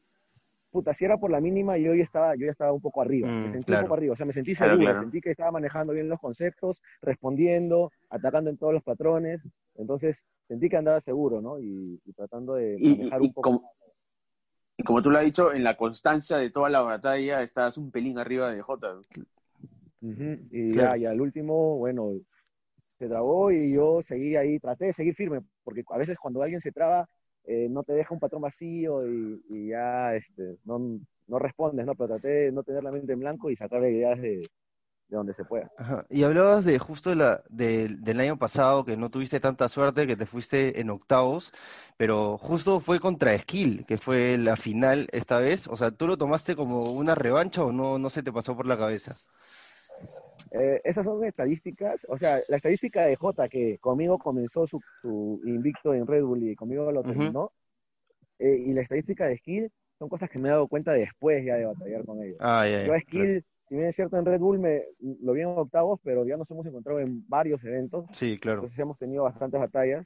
puta, 0.72 0.94
si 0.94 1.06
era 1.06 1.18
por 1.18 1.32
la 1.32 1.40
mínima, 1.40 1.78
yo 1.78 1.94
ya 1.94 2.04
estaba, 2.04 2.36
yo 2.36 2.46
ya 2.46 2.52
estaba 2.52 2.72
un 2.72 2.82
poco 2.82 3.02
arriba, 3.02 3.28
me 3.28 3.50
mm, 3.50 3.52
sentí 3.54 3.72
un 3.74 3.82
poco 3.82 3.94
arriba, 3.94 4.14
o 4.14 4.16
sea, 4.16 4.26
me 4.26 4.34
sentí 4.34 4.56
seguro, 4.56 5.00
sentí 5.00 5.22
que 5.22 5.32
estaba 5.32 5.52
manejando 5.52 5.94
bien 5.94 6.10
los 6.10 6.20
conceptos, 6.20 6.82
respondiendo, 7.02 7.92
atacando 8.10 8.50
en 8.50 8.58
todos 8.58 8.74
los 8.74 8.84
patrones, 8.84 9.42
entonces 9.76 10.24
sentí 10.48 10.70
que 10.70 10.78
andaba 10.78 11.00
seguro, 11.02 11.42
¿no? 11.42 11.60
Y, 11.60 12.00
tratando 12.16 12.56
de 12.56 12.76
manejar 12.80 13.22
un 13.22 13.34
poco 13.34 13.76
y 14.78 14.84
como 14.84 15.02
tú 15.02 15.10
lo 15.10 15.20
has 15.20 15.26
dicho, 15.26 15.54
en 15.54 15.64
la 15.64 15.78
constancia 15.78 16.38
de 16.38 16.50
toda 16.50 16.70
la 16.70 16.82
batalla 16.82 17.42
estás 17.42 17.78
un 17.78 17.92
pelín 17.92 18.20
arriba 18.20 18.52
de 18.52 18.62
Jota. 18.62 19.00
Y 20.02 20.74
ya, 20.74 20.98
y 20.98 21.06
al 21.06 21.22
último, 21.22 21.78
bueno, 21.78 22.12
se 22.96 23.08
trabó 23.08 23.52
y 23.52 23.74
yo 23.74 24.02
seguí 24.02 24.36
ahí, 24.36 24.60
traté 24.60 24.86
de 24.86 24.94
seguir 24.94 25.16
firme, 25.16 25.42
porque 25.64 25.84
a 25.90 25.98
veces 25.98 26.18
cuando 26.18 26.42
alguien 26.42 26.62
se 26.62 26.72
traba, 26.72 27.08
eh, 27.44 27.68
no 27.70 27.84
te 27.84 27.94
deja 27.94 28.14
un 28.14 28.20
patrón 28.20 28.42
vacío 28.42 29.06
y, 29.08 29.70
ya 29.70 30.16
este, 30.16 30.58
no, 30.64 31.00
no, 31.28 31.40
respondes, 31.40 31.86
¿no? 31.86 31.94
Pero 31.96 32.08
traté 32.08 32.28
de 32.28 32.52
no 32.52 32.64
tener 32.64 32.84
la 32.84 32.92
mente 32.92 33.14
en 33.14 33.20
blanco 33.20 33.50
y 33.50 33.56
sacar 33.56 33.84
ideas 33.84 34.20
de, 34.20 34.38
de 34.38 35.18
donde 35.18 35.34
se 35.34 35.46
pueda. 35.46 35.70
Y 36.10 36.24
hablabas 36.24 36.66
de 36.66 36.80
justo 36.80 37.14
la, 37.14 37.44
del 37.50 38.20
año 38.20 38.38
pasado 38.38 38.86
que 38.86 38.98
no 38.98 39.10
tuviste 39.10 39.40
tanta 39.40 39.70
suerte, 39.70 40.08
que 40.08 40.16
te 40.16 40.26
fuiste 40.26 40.80
en 40.80 40.90
octavos, 40.90 41.54
pero 41.98 42.38
justo 42.38 42.80
fue 42.80 43.00
contra 43.00 43.38
Skill, 43.38 43.86
que 43.86 43.98
fue 43.98 44.38
la 44.38 44.56
final 44.56 45.08
esta 45.12 45.40
vez. 45.40 45.68
O 45.68 45.78
sea, 45.78 45.92
¿tú 45.92 46.08
lo 46.08 46.18
tomaste 46.18 46.56
como 46.56 46.92
una 46.92 47.14
revancha 47.14 47.64
o 47.64 47.72
no, 47.72 48.00
no 48.00 48.10
se 48.10 48.24
te 48.24 48.32
pasó 48.32 48.56
por 48.56 48.66
la 48.66 48.78
cabeza? 48.78 49.14
Eh, 50.60 50.82
esas 50.84 51.04
son 51.04 51.24
estadísticas, 51.24 52.06
o 52.10 52.18
sea, 52.18 52.40
la 52.48 52.56
estadística 52.56 53.04
de 53.06 53.16
Jota, 53.16 53.50
que 53.50 53.78
conmigo 53.80 54.18
comenzó 54.18 54.66
su, 54.68 54.82
invicto 55.46 55.94
en 55.94 56.08
Red 56.08 56.24
Bull 56.24 56.44
y 56.44 56.56
conmigo 56.56 56.92
lo 56.92 57.04
terminó, 57.04 57.52
eh, 58.40 58.64
y 58.66 58.74
la 58.74 58.82
estadística 58.82 59.28
de 59.28 59.38
Skill 59.38 59.72
son 59.98 60.10
cosas 60.10 60.30
que 60.30 60.40
me 60.40 60.50
he 60.50 60.52
dado 60.52 60.68
cuenta 60.68 60.94
después 60.94 61.46
ya 61.46 61.56
de 61.56 61.66
batallar 61.66 62.06
con 62.06 62.22
ellos. 62.22 62.38
Ah, 62.40 62.66
Yo 62.68 62.94
a 62.94 63.00
Skill 63.00 63.44
si 63.68 63.76
bien 63.76 63.88
es 63.88 63.96
cierto 63.96 64.18
en 64.18 64.26
Red 64.26 64.40
Bull 64.40 64.60
me 64.60 64.84
lo 65.00 65.34
vi 65.34 65.42
en 65.42 65.48
octavos, 65.48 66.00
pero 66.04 66.26
ya 66.26 66.38
nos 66.38 66.50
hemos 66.52 66.66
encontrado 66.68 67.00
en 67.00 67.28
varios 67.28 67.64
eventos. 67.64 68.06
Sí, 68.12 68.38
claro. 68.38 68.60
Entonces 68.60 68.80
hemos 68.80 68.98
tenido 68.98 69.24
bastantes 69.24 69.60
batallas 69.60 70.06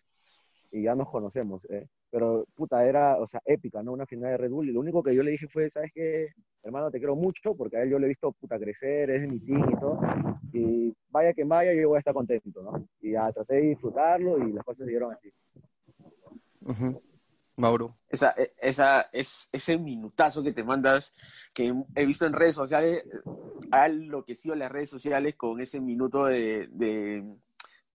y 0.71 0.83
ya 0.83 0.95
nos 0.95 1.09
conocemos. 1.09 1.65
¿eh? 1.69 1.87
Pero 2.11 2.45
puta, 2.55 2.85
era, 2.85 3.17
o 3.17 3.27
sea, 3.27 3.41
épica, 3.45 3.83
¿no? 3.83 3.91
Una 3.91 4.05
final 4.05 4.31
de 4.31 4.37
Red 4.37 4.51
Bull. 4.51 4.69
Y 4.69 4.71
lo 4.71 4.79
único 4.79 5.03
que 5.03 5.13
yo 5.13 5.23
le 5.23 5.31
dije 5.31 5.47
fue, 5.47 5.69
¿sabes 5.69 5.91
qué? 5.93 6.29
Hermano, 6.63 6.89
te 6.89 6.97
quiero 6.97 7.15
mucho, 7.15 7.53
porque 7.55 7.77
a 7.77 7.83
él 7.83 7.91
yo 7.91 7.99
le 7.99 8.05
he 8.05 8.09
visto 8.09 8.31
puta 8.31 8.59
crecer, 8.59 9.09
es 9.11 9.21
de 9.21 9.27
mi 9.27 9.39
team 9.39 9.69
y 9.69 9.79
todo. 9.79 9.99
Y 10.51 10.95
vaya 11.09 11.33
que 11.33 11.43
vaya, 11.43 11.73
yo 11.73 11.89
voy 11.89 11.97
a 11.97 11.99
estar 11.99 12.13
contento, 12.13 12.61
¿no? 12.61 12.87
Y 13.01 13.11
ya 13.11 13.31
traté 13.31 13.55
de 13.55 13.61
disfrutarlo 13.61 14.37
y 14.39 14.53
las 14.53 14.65
cosas 14.65 14.85
se 14.85 14.89
dieron 14.89 15.13
así. 15.13 15.31
Mauro. 17.55 17.97
Esa, 18.07 18.33
e, 18.37 18.53
esa, 18.61 19.01
es, 19.13 19.49
ese 19.51 19.77
minutazo 19.77 20.41
que 20.41 20.53
te 20.53 20.63
mandas, 20.63 21.13
que 21.53 21.73
he 21.95 22.05
visto 22.05 22.25
en 22.25 22.33
redes 22.33 22.55
sociales, 22.55 23.03
ha 23.71 23.87
enloquecido 23.87 24.55
las 24.55 24.71
redes 24.71 24.89
sociales 24.89 25.35
con 25.35 25.59
ese 25.59 25.79
minuto 25.79 26.25
de, 26.25 26.67
de, 26.71 27.23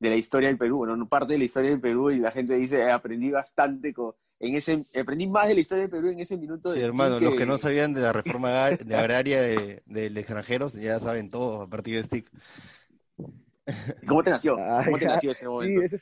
la 0.00 0.16
historia 0.16 0.48
del 0.48 0.58
Perú, 0.58 0.86
¿no? 0.86 1.08
Parte 1.08 1.34
de 1.34 1.38
la 1.38 1.44
historia 1.44 1.70
del 1.70 1.80
Perú 1.80 2.10
y 2.10 2.18
la 2.18 2.30
gente 2.30 2.54
dice, 2.54 2.90
aprendí 2.90 3.30
bastante 3.30 3.92
con, 3.92 4.12
en 4.40 4.56
ese, 4.56 4.82
aprendí 5.00 5.26
más 5.26 5.48
de 5.48 5.54
la 5.54 5.60
historia 5.60 5.82
del 5.82 5.90
Perú 5.90 6.08
en 6.08 6.20
ese 6.20 6.36
minuto. 6.36 6.72
Sí, 6.72 6.80
hermano, 6.80 7.20
los 7.20 7.34
que 7.36 7.46
no 7.46 7.56
sabían 7.58 7.94
de 7.94 8.02
la 8.02 8.12
reforma 8.12 8.70
de 8.70 8.96
agraria 8.96 9.40
de, 9.40 9.82
de, 9.86 10.06
extranjeros 10.06 10.74
ya 10.74 10.98
saben 10.98 11.30
todo 11.30 11.62
a 11.62 11.68
partir 11.68 11.96
de 11.96 12.02
Stick. 12.04 12.30
¿Cómo 14.06 14.22
te 14.22 14.30
nació? 14.30 14.56
¿Cómo 14.84 14.98
te 14.98 15.06
nació 15.06 15.30
ese 15.30 15.48
momento? 15.48 15.96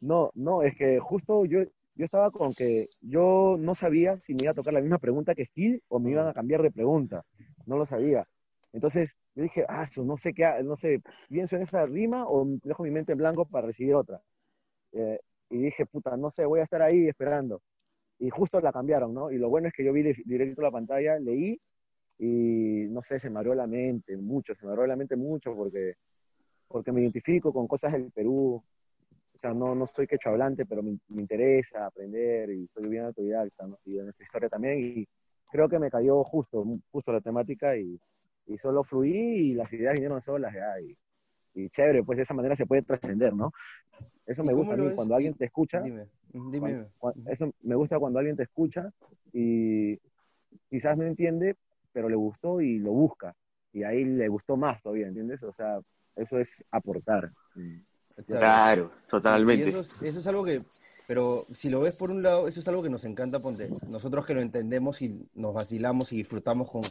No, 0.00 0.30
no, 0.34 0.62
es 0.62 0.76
que 0.76 0.98
justo 0.98 1.44
yo 1.44 1.60
yo 1.94 2.06
estaba 2.06 2.30
con 2.30 2.52
que 2.52 2.86
yo 3.00 3.56
no 3.58 3.74
sabía 3.74 4.18
si 4.18 4.34
me 4.34 4.42
iba 4.42 4.52
a 4.52 4.54
tocar 4.54 4.72
la 4.72 4.80
misma 4.80 4.98
pregunta 4.98 5.34
que 5.34 5.44
Skill 5.44 5.82
o 5.88 5.98
me 5.98 6.10
iban 6.10 6.26
a 6.26 6.32
cambiar 6.32 6.62
de 6.62 6.70
pregunta. 6.70 7.24
No 7.66 7.76
lo 7.76 7.86
sabía. 7.86 8.26
Entonces 8.72 9.14
yo 9.34 9.42
dije, 9.42 9.64
ah, 9.68 9.84
no 10.04 10.16
sé 10.16 10.32
qué, 10.34 10.44
no 10.64 10.76
sé, 10.76 11.02
pienso 11.28 11.56
en 11.56 11.62
esa 11.62 11.86
rima 11.86 12.26
o 12.26 12.46
dejo 12.64 12.82
mi 12.84 12.90
mente 12.90 13.12
en 13.12 13.18
blanco 13.18 13.44
para 13.46 13.66
recibir 13.66 13.94
otra. 13.94 14.20
Eh, 14.92 15.20
y 15.50 15.58
dije, 15.58 15.86
puta, 15.86 16.16
no 16.16 16.30
sé, 16.30 16.44
voy 16.46 16.60
a 16.60 16.64
estar 16.64 16.82
ahí 16.82 17.08
esperando. 17.08 17.62
Y 18.18 18.30
justo 18.30 18.60
la 18.60 18.72
cambiaron, 18.72 19.14
¿no? 19.14 19.30
Y 19.30 19.38
lo 19.38 19.48
bueno 19.50 19.68
es 19.68 19.74
que 19.74 19.84
yo 19.84 19.92
vi 19.92 20.02
directo 20.24 20.62
la 20.62 20.70
pantalla, 20.70 21.18
leí 21.18 21.60
y 22.18 22.86
no 22.90 23.02
sé, 23.02 23.18
se 23.20 23.30
me 23.30 23.38
abrió 23.38 23.54
la 23.54 23.66
mente 23.66 24.16
mucho, 24.16 24.54
se 24.54 24.64
me 24.66 24.72
abrió 24.72 24.86
la 24.86 24.96
mente 24.96 25.16
mucho 25.16 25.54
porque, 25.56 25.94
porque 26.68 26.92
me 26.92 27.00
identifico 27.02 27.52
con 27.52 27.66
cosas 27.66 27.92
del 27.92 28.12
Perú, 28.12 28.62
sea, 29.42 29.52
no, 29.52 29.74
no 29.74 29.86
soy 29.86 30.06
quechua 30.06 30.32
hablante, 30.32 30.64
pero 30.64 30.82
me, 30.82 30.98
interesa 31.10 31.86
aprender 31.86 32.50
y 32.50 32.68
soy 32.68 32.88
bien 32.88 33.04
autodidacta, 33.04 33.66
¿no? 33.66 33.78
Y 33.84 33.98
en 33.98 34.08
esta 34.08 34.22
historia 34.22 34.48
también, 34.48 34.78
y 34.78 35.08
creo 35.50 35.68
que 35.68 35.78
me 35.78 35.90
cayó 35.90 36.22
justo, 36.24 36.64
justo 36.90 37.12
la 37.12 37.20
temática 37.20 37.76
y, 37.76 38.00
y 38.46 38.58
solo 38.58 38.84
fluí 38.84 39.12
y 39.12 39.54
las 39.54 39.72
ideas 39.72 39.94
vinieron 39.94 40.20
solas 40.22 40.54
ya, 40.54 40.80
y, 40.80 40.96
y 41.54 41.70
chévere, 41.70 42.02
pues 42.02 42.16
de 42.16 42.22
esa 42.22 42.34
manera 42.34 42.56
se 42.56 42.66
puede 42.66 42.82
trascender, 42.82 43.34
¿no? 43.34 43.52
Eso 44.26 44.42
me 44.42 44.52
gusta 44.52 44.74
a 44.74 44.76
mí, 44.76 44.94
cuando 44.94 45.14
alguien 45.14 45.34
te 45.34 45.44
escucha, 45.44 45.80
dime, 45.80 46.06
dime. 46.32 46.86
eso 47.26 47.52
me 47.62 47.74
gusta 47.74 47.98
cuando 47.98 48.18
alguien 48.18 48.36
te 48.36 48.42
escucha 48.42 48.90
y 49.32 49.98
quizás 50.68 50.96
no 50.96 51.04
entiende, 51.04 51.56
pero 51.92 52.08
le 52.08 52.16
gustó 52.16 52.60
y 52.60 52.78
lo 52.78 52.90
busca, 52.92 53.34
y 53.72 53.84
ahí 53.84 54.04
le 54.04 54.28
gustó 54.28 54.56
más 54.56 54.82
todavía, 54.82 55.06
¿entiendes? 55.06 55.42
O 55.42 55.52
sea, 55.52 55.80
eso 56.16 56.38
es 56.38 56.64
aportar. 56.70 57.30
Claro, 58.26 58.92
totalmente. 59.08 59.68
Eso 59.68 60.02
es, 60.02 60.26
algo 60.26 60.44
que, 60.44 60.60
pero 61.06 61.44
si 61.52 61.70
lo 61.70 61.80
ves 61.80 61.96
por 61.96 62.10
un 62.10 62.22
lado, 62.22 62.48
eso 62.48 62.60
es 62.60 62.68
algo 62.68 62.82
que 62.82 62.90
nos 62.90 63.04
encanta, 63.04 63.40
ponte, 63.40 63.70
nosotros 63.88 64.26
que 64.26 64.34
lo 64.34 64.40
entendemos 64.40 65.02
y 65.02 65.28
nos 65.34 65.54
vacilamos 65.54 66.12
y 66.12 66.18
disfrutamos 66.18 66.70
con, 66.70 66.82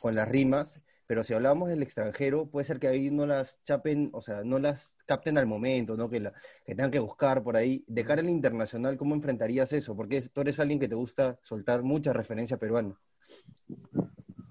con 0.00 0.14
las 0.14 0.28
rimas, 0.28 0.80
pero 1.06 1.22
si 1.22 1.34
hablamos 1.34 1.68
del 1.68 1.82
extranjero, 1.82 2.46
puede 2.46 2.64
ser 2.64 2.78
que 2.78 2.88
ahí 2.88 3.10
no 3.10 3.26
las 3.26 3.62
chapen, 3.64 4.10
o 4.12 4.20
sea, 4.20 4.42
no 4.42 4.58
las 4.58 4.94
capten 5.06 5.38
al 5.38 5.46
momento, 5.46 5.96
¿no? 5.96 6.10
Que, 6.10 6.20
la, 6.20 6.32
que 6.64 6.74
tengan 6.74 6.90
que 6.90 6.98
buscar 6.98 7.42
por 7.42 7.56
ahí. 7.56 7.84
De 7.86 8.04
cara 8.04 8.20
al 8.20 8.28
internacional, 8.28 8.96
¿cómo 8.96 9.14
enfrentarías 9.14 9.72
eso? 9.72 9.96
Porque 9.96 10.20
tú 10.32 10.40
eres 10.40 10.58
alguien 10.58 10.80
que 10.80 10.88
te 10.88 10.94
gusta 10.94 11.38
soltar 11.42 11.82
mucha 11.82 12.12
referencia 12.12 12.56
peruana. 12.56 12.98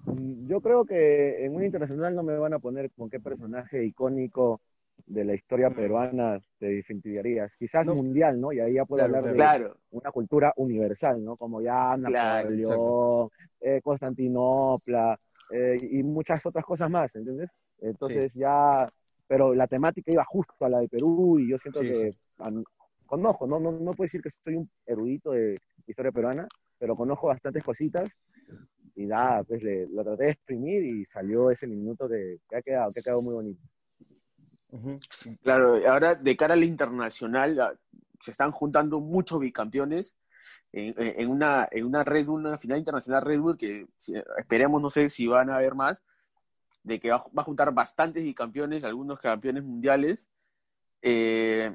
Mm, 0.06 0.48
yo 0.48 0.60
creo 0.60 0.84
que 0.84 1.44
en 1.44 1.54
un 1.54 1.64
internacional 1.64 2.14
no 2.14 2.22
me 2.22 2.38
van 2.38 2.54
a 2.54 2.58
poner 2.58 2.90
con 2.92 3.10
qué 3.10 3.20
personaje 3.20 3.84
icónico 3.84 4.60
de 5.04 5.24
la 5.24 5.34
historia 5.34 5.70
peruana 5.70 6.40
te 6.58 6.66
definirías? 6.66 7.52
Quizás 7.58 7.86
mundial, 7.86 8.40
¿no? 8.40 8.52
Y 8.52 8.60
ahí 8.60 8.74
ya 8.74 8.84
puede 8.84 9.04
hablar 9.04 9.24
de 9.24 9.70
una 9.90 10.10
cultura 10.10 10.52
universal, 10.56 11.22
¿no? 11.22 11.36
Como 11.36 11.60
ya 11.60 11.96
Napoleón, 11.96 13.28
eh, 13.60 13.80
Constantinopla 13.82 15.18
eh, 15.50 15.78
y 15.90 16.02
muchas 16.02 16.44
otras 16.46 16.64
cosas 16.64 16.90
más, 16.90 17.14
¿entiendes? 17.14 17.50
Entonces 17.80 18.32
ya, 18.34 18.86
pero 19.26 19.54
la 19.54 19.66
temática 19.66 20.12
iba 20.12 20.24
justo 20.24 20.64
a 20.64 20.68
la 20.68 20.80
de 20.80 20.88
Perú 20.88 21.38
y 21.38 21.50
yo 21.50 21.58
siento 21.58 21.80
que 21.80 22.12
conozco, 23.06 23.46
¿no? 23.46 23.60
No, 23.60 23.72
no 23.72 23.90
puedo 23.92 24.06
decir 24.06 24.22
que 24.22 24.30
soy 24.42 24.56
un 24.56 24.70
erudito 24.86 25.32
de 25.32 25.56
historia 25.86 26.12
peruana, 26.12 26.48
pero 26.78 26.96
conozco 26.96 27.28
bastantes 27.28 27.62
cositas 27.62 28.08
y 28.96 29.06
nada, 29.06 29.44
pues 29.44 29.62
lo 29.62 30.02
traté 30.02 30.24
de 30.24 30.30
exprimir 30.30 30.84
y 30.84 31.04
salió 31.04 31.50
ese 31.50 31.66
minuto 31.66 32.08
que, 32.08 32.38
que 32.48 32.56
ha 32.56 32.62
quedado, 32.62 32.92
que 32.92 33.00
ha 33.00 33.02
quedado 33.02 33.22
muy 33.22 33.34
bonito. 33.34 33.60
Claro, 35.42 35.76
ahora 35.88 36.14
de 36.14 36.36
cara 36.36 36.54
al 36.54 36.64
internacional 36.64 37.60
ah, 37.60 37.74
se 38.20 38.30
están 38.30 38.50
juntando 38.50 39.00
muchos 39.00 39.38
bicampeones 39.38 40.16
en, 40.76 41.30
una, 41.30 41.66
en 41.70 41.86
una 41.86 42.04
Red 42.04 42.28
una 42.28 42.58
final 42.58 42.78
internacional 42.78 43.22
Red 43.22 43.40
Bull 43.40 43.56
que 43.56 43.86
esperemos, 44.38 44.82
no 44.82 44.90
sé 44.90 45.08
si 45.08 45.26
van 45.26 45.48
a 45.48 45.56
haber 45.56 45.74
más, 45.74 46.02
de 46.82 47.00
que 47.00 47.10
va, 47.10 47.24
a 47.34 47.42
juntar 47.42 47.72
bastantes 47.72 48.22
bicampeones, 48.22 48.84
algunos 48.84 49.18
campeones 49.18 49.64
mundiales. 49.64 50.28
Eh, 51.00 51.74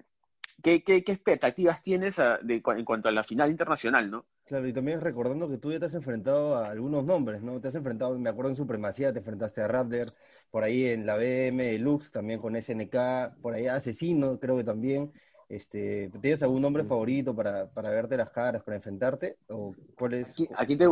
¿qué, 0.62 0.84
qué, 0.84 0.98
expectativas 0.98 1.82
tienes 1.82 2.18
en 2.20 2.86
cuanto 2.86 3.10
a 3.10 3.12
la 3.12 3.24
final 3.24 3.50
internacional, 3.50 4.12
no? 4.12 4.26
Claro, 4.46 4.68
y 4.68 4.74
también 4.74 5.02
recordando 5.02 5.50
que 5.50 5.58
tú 5.58 5.72
ya 5.72 5.80
te 5.80 5.86
has 5.86 5.94
enfrentado 5.96 6.58
a 6.58 6.70
algunos 6.70 7.06
nombres, 7.06 7.42
¿no? 7.42 7.60
Te 7.60 7.70
has 7.70 7.76
enfrentado, 7.76 8.20
me 8.20 8.30
acuerdo 8.30 8.52
en 8.52 8.58
Supremacía, 8.58 9.14
te 9.14 9.20
enfrentaste 9.20 9.62
a 9.62 9.68
Raptor, 9.68 10.08
por 10.52 10.64
ahí 10.64 10.86
en 10.86 11.06
la 11.06 11.16
BM 11.16 11.80
Lux, 11.80 12.12
también 12.12 12.40
con 12.40 12.56
SNK, 12.56 13.42
por 13.42 13.54
ahí 13.54 13.68
Asesino, 13.68 14.40
creo 14.40 14.58
que 14.58 14.64
también. 14.64 15.12
Este, 15.52 16.10
¿Tienes 16.22 16.42
algún 16.44 16.62
nombre 16.62 16.86
favorito 16.86 17.36
para, 17.36 17.70
para, 17.70 17.90
verte 17.90 18.16
las 18.16 18.30
caras, 18.30 18.64
para 18.64 18.78
enfrentarte? 18.78 19.36
¿O 19.50 19.76
cuál 19.98 20.14
es? 20.14 20.34
Aquí, 20.56 20.78
te, 20.78 20.86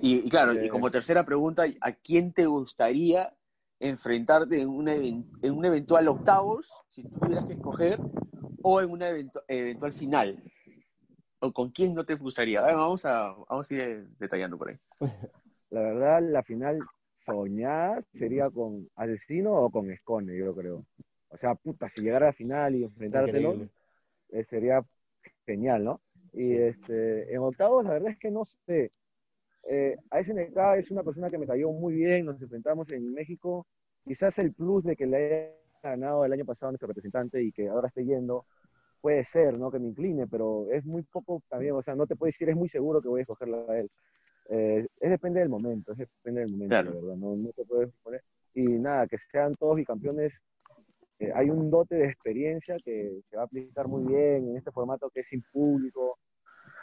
y, 0.00 0.30
claro, 0.30 0.54
y 0.54 0.70
como 0.70 0.90
tercera 0.90 1.26
pregunta, 1.26 1.64
¿a 1.82 1.92
quién 1.92 2.32
te 2.32 2.46
gustaría 2.46 3.36
enfrentarte 3.78 4.58
en, 4.58 4.70
una, 4.70 4.94
en 4.94 5.26
un 5.42 5.66
eventual 5.66 6.08
octavos, 6.08 6.66
si 6.88 7.06
tuvieras 7.06 7.44
que 7.44 7.52
escoger, 7.52 8.00
o 8.62 8.80
en 8.80 8.90
una 8.90 9.10
eventual 9.48 9.92
final? 9.92 10.42
¿O 11.40 11.52
con 11.52 11.70
quién 11.70 11.92
no 11.92 12.06
te 12.06 12.14
gustaría? 12.14 12.62
vamos, 12.62 13.04
a, 13.04 13.34
vamos 13.50 13.70
a 13.70 13.74
ir 13.74 14.08
detallando 14.18 14.56
por 14.56 14.70
ahí. 14.70 14.78
La 15.68 15.80
verdad, 15.80 16.22
la 16.22 16.42
final 16.42 16.78
soñada 17.12 18.00
sería 18.14 18.48
con 18.48 18.88
Asesino 18.96 19.52
o 19.52 19.68
con 19.68 19.90
Escone, 19.90 20.38
yo 20.38 20.54
creo. 20.54 20.86
O 21.28 21.36
sea, 21.36 21.54
puta, 21.54 21.88
si 21.88 22.00
llegara 22.00 22.26
a 22.26 22.28
la 22.28 22.32
final 22.32 22.76
y 22.76 22.84
enfrentártelo, 22.84 23.68
eh, 24.30 24.44
sería 24.44 24.82
genial, 25.44 25.84
¿no? 25.84 26.00
Y 26.32 26.54
este, 26.54 27.32
en 27.32 27.38
octavos, 27.38 27.84
la 27.84 27.92
verdad 27.92 28.10
es 28.10 28.18
que 28.18 28.30
no 28.30 28.44
sé. 28.44 28.90
Eh, 29.68 29.96
SNK 30.10 30.56
es 30.78 30.90
una 30.90 31.02
persona 31.02 31.28
que 31.28 31.38
me 31.38 31.46
cayó 31.46 31.70
muy 31.70 31.94
bien, 31.94 32.26
nos 32.26 32.40
enfrentamos 32.40 32.90
en 32.92 33.12
México. 33.12 33.66
Quizás 34.04 34.38
el 34.38 34.52
plus 34.52 34.84
de 34.84 34.96
que 34.96 35.06
le 35.06 35.16
haya 35.16 35.52
ganado 35.82 36.24
el 36.24 36.32
año 36.32 36.44
pasado 36.44 36.68
a 36.68 36.72
nuestro 36.72 36.88
representante 36.88 37.42
y 37.42 37.52
que 37.52 37.68
ahora 37.68 37.88
esté 37.88 38.04
yendo, 38.04 38.46
puede 39.00 39.24
ser, 39.24 39.58
¿no? 39.58 39.70
Que 39.70 39.78
me 39.78 39.88
incline, 39.88 40.26
pero 40.26 40.66
es 40.70 40.84
muy 40.84 41.02
poco 41.02 41.42
también, 41.48 41.74
o 41.74 41.82
sea, 41.82 41.94
no 41.94 42.06
te 42.06 42.16
puedo 42.16 42.28
decir, 42.28 42.48
es 42.48 42.56
muy 42.56 42.68
seguro 42.68 43.00
que 43.00 43.08
voy 43.08 43.20
a 43.20 43.22
escogerla 43.22 43.64
a 43.68 43.78
él. 43.78 43.90
Eh, 44.48 44.86
es 45.00 45.10
depende 45.10 45.40
del 45.40 45.48
momento, 45.48 45.92
es 45.92 45.98
depende 45.98 46.42
del 46.42 46.50
momento, 46.50 46.82
la 46.82 46.90
verdad, 46.90 47.16
no, 47.16 47.36
no 47.36 47.50
te 47.50 47.64
puedes 47.64 47.92
poner. 48.02 48.22
Y 48.54 48.64
nada, 48.64 49.06
que 49.06 49.18
sean 49.18 49.52
todos 49.52 49.76
bicampeones 49.76 50.40
eh, 51.18 51.32
hay 51.34 51.50
un 51.50 51.70
dote 51.70 51.96
de 51.96 52.06
experiencia 52.06 52.76
que 52.84 53.20
se 53.28 53.36
va 53.36 53.42
a 53.42 53.46
aplicar 53.46 53.88
muy 53.88 54.04
bien 54.04 54.48
en 54.48 54.56
este 54.56 54.70
formato 54.70 55.10
que 55.10 55.20
es 55.20 55.28
sin 55.28 55.42
público. 55.52 56.18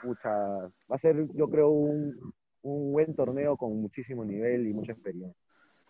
Mucha, 0.03 0.29
va 0.31 0.95
a 0.95 0.97
ser, 0.97 1.27
yo 1.33 1.49
creo, 1.49 1.69
un, 1.69 2.33
un 2.63 2.91
buen 2.91 3.15
torneo 3.15 3.55
con 3.57 3.79
muchísimo 3.79 4.25
nivel 4.25 4.67
y 4.67 4.73
mucha 4.73 4.93
experiencia. 4.93 5.37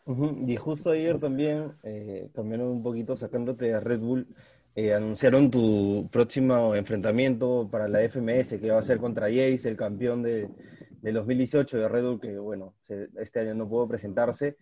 Y 0.06 0.58
justo 0.58 0.90
ayer 0.90 1.18
también, 1.18 1.72
eh, 1.84 2.30
un 2.36 2.84
poquito, 2.84 3.16
sacándote 3.16 3.74
a 3.74 3.80
Red 3.80 4.00
Bull, 4.00 4.28
eh, 4.76 4.94
anunciaron 4.94 5.50
tu 5.50 6.10
próximo 6.12 6.76
enfrentamiento 6.76 7.70
para 7.72 7.88
la 7.88 8.02
FMS, 8.02 8.60
que 8.60 8.72
va 8.72 8.80
a 8.80 8.84
ser 8.84 8.98
contra 8.98 9.28
Jace, 9.28 9.70
el 9.70 9.78
campeón 9.78 10.22
de, 10.22 10.50
del 11.02 11.14
2018 11.14 11.78
de 11.78 11.88
Red 11.88 12.04
Bull, 12.04 12.20
que 12.20 12.38
bueno, 12.38 12.74
este 13.18 13.40
año 13.40 13.56
no 13.56 13.70
pudo 13.70 13.88
presentarse. 13.88 14.58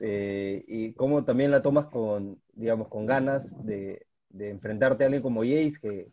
Eh, 0.00 0.64
y 0.66 0.92
cómo 0.94 1.24
también 1.24 1.50
la 1.50 1.62
tomas 1.62 1.86
con, 1.86 2.40
digamos, 2.52 2.88
con 2.88 3.06
ganas 3.06 3.64
de, 3.64 4.06
enfrentarte 4.38 5.04
a 5.04 5.06
alguien 5.06 5.22
como 5.22 5.42
Jace, 5.42 6.10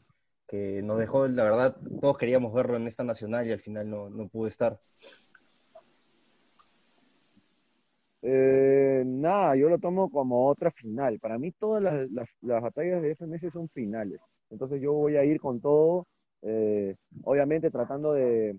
que, 0.48 0.82
nos 0.84 1.00
dejó, 1.00 1.28
la 1.28 1.44
verdad, 1.44 1.78
todos 2.02 2.18
queríamos 2.18 2.54
verlo 2.54 2.76
en 2.76 2.88
esta 2.88 3.06
nacional 3.06 3.48
y 3.48 3.54
al 3.54 3.62
final 3.62 3.90
no, 3.90 4.10
no 4.10 4.28
pudo 4.28 4.48
estar. 4.48 4.80
Eh, 8.22 9.04
nada, 9.06 9.56
yo 9.56 9.70
lo 9.70 9.80
tomo 9.80 10.10
como 10.12 10.48
otra 10.48 10.72
final. 10.72 11.20
Para 11.20 11.38
mí 11.40 11.52
todas 11.54 11.82
las, 11.82 12.10
las, 12.42 12.62
batallas 12.62 13.02
de 13.02 13.12
FMS 13.12 13.52
son 13.52 13.70
finales. 13.70 14.20
Entonces 14.50 14.82
yo 14.82 14.94
voy 14.94 15.16
a 15.16 15.24
ir 15.24 15.40
con 15.40 15.62
todo, 15.62 16.06
eh, 16.42 16.96
obviamente 17.24 17.72
tratando 17.72 18.14
de, 18.14 18.58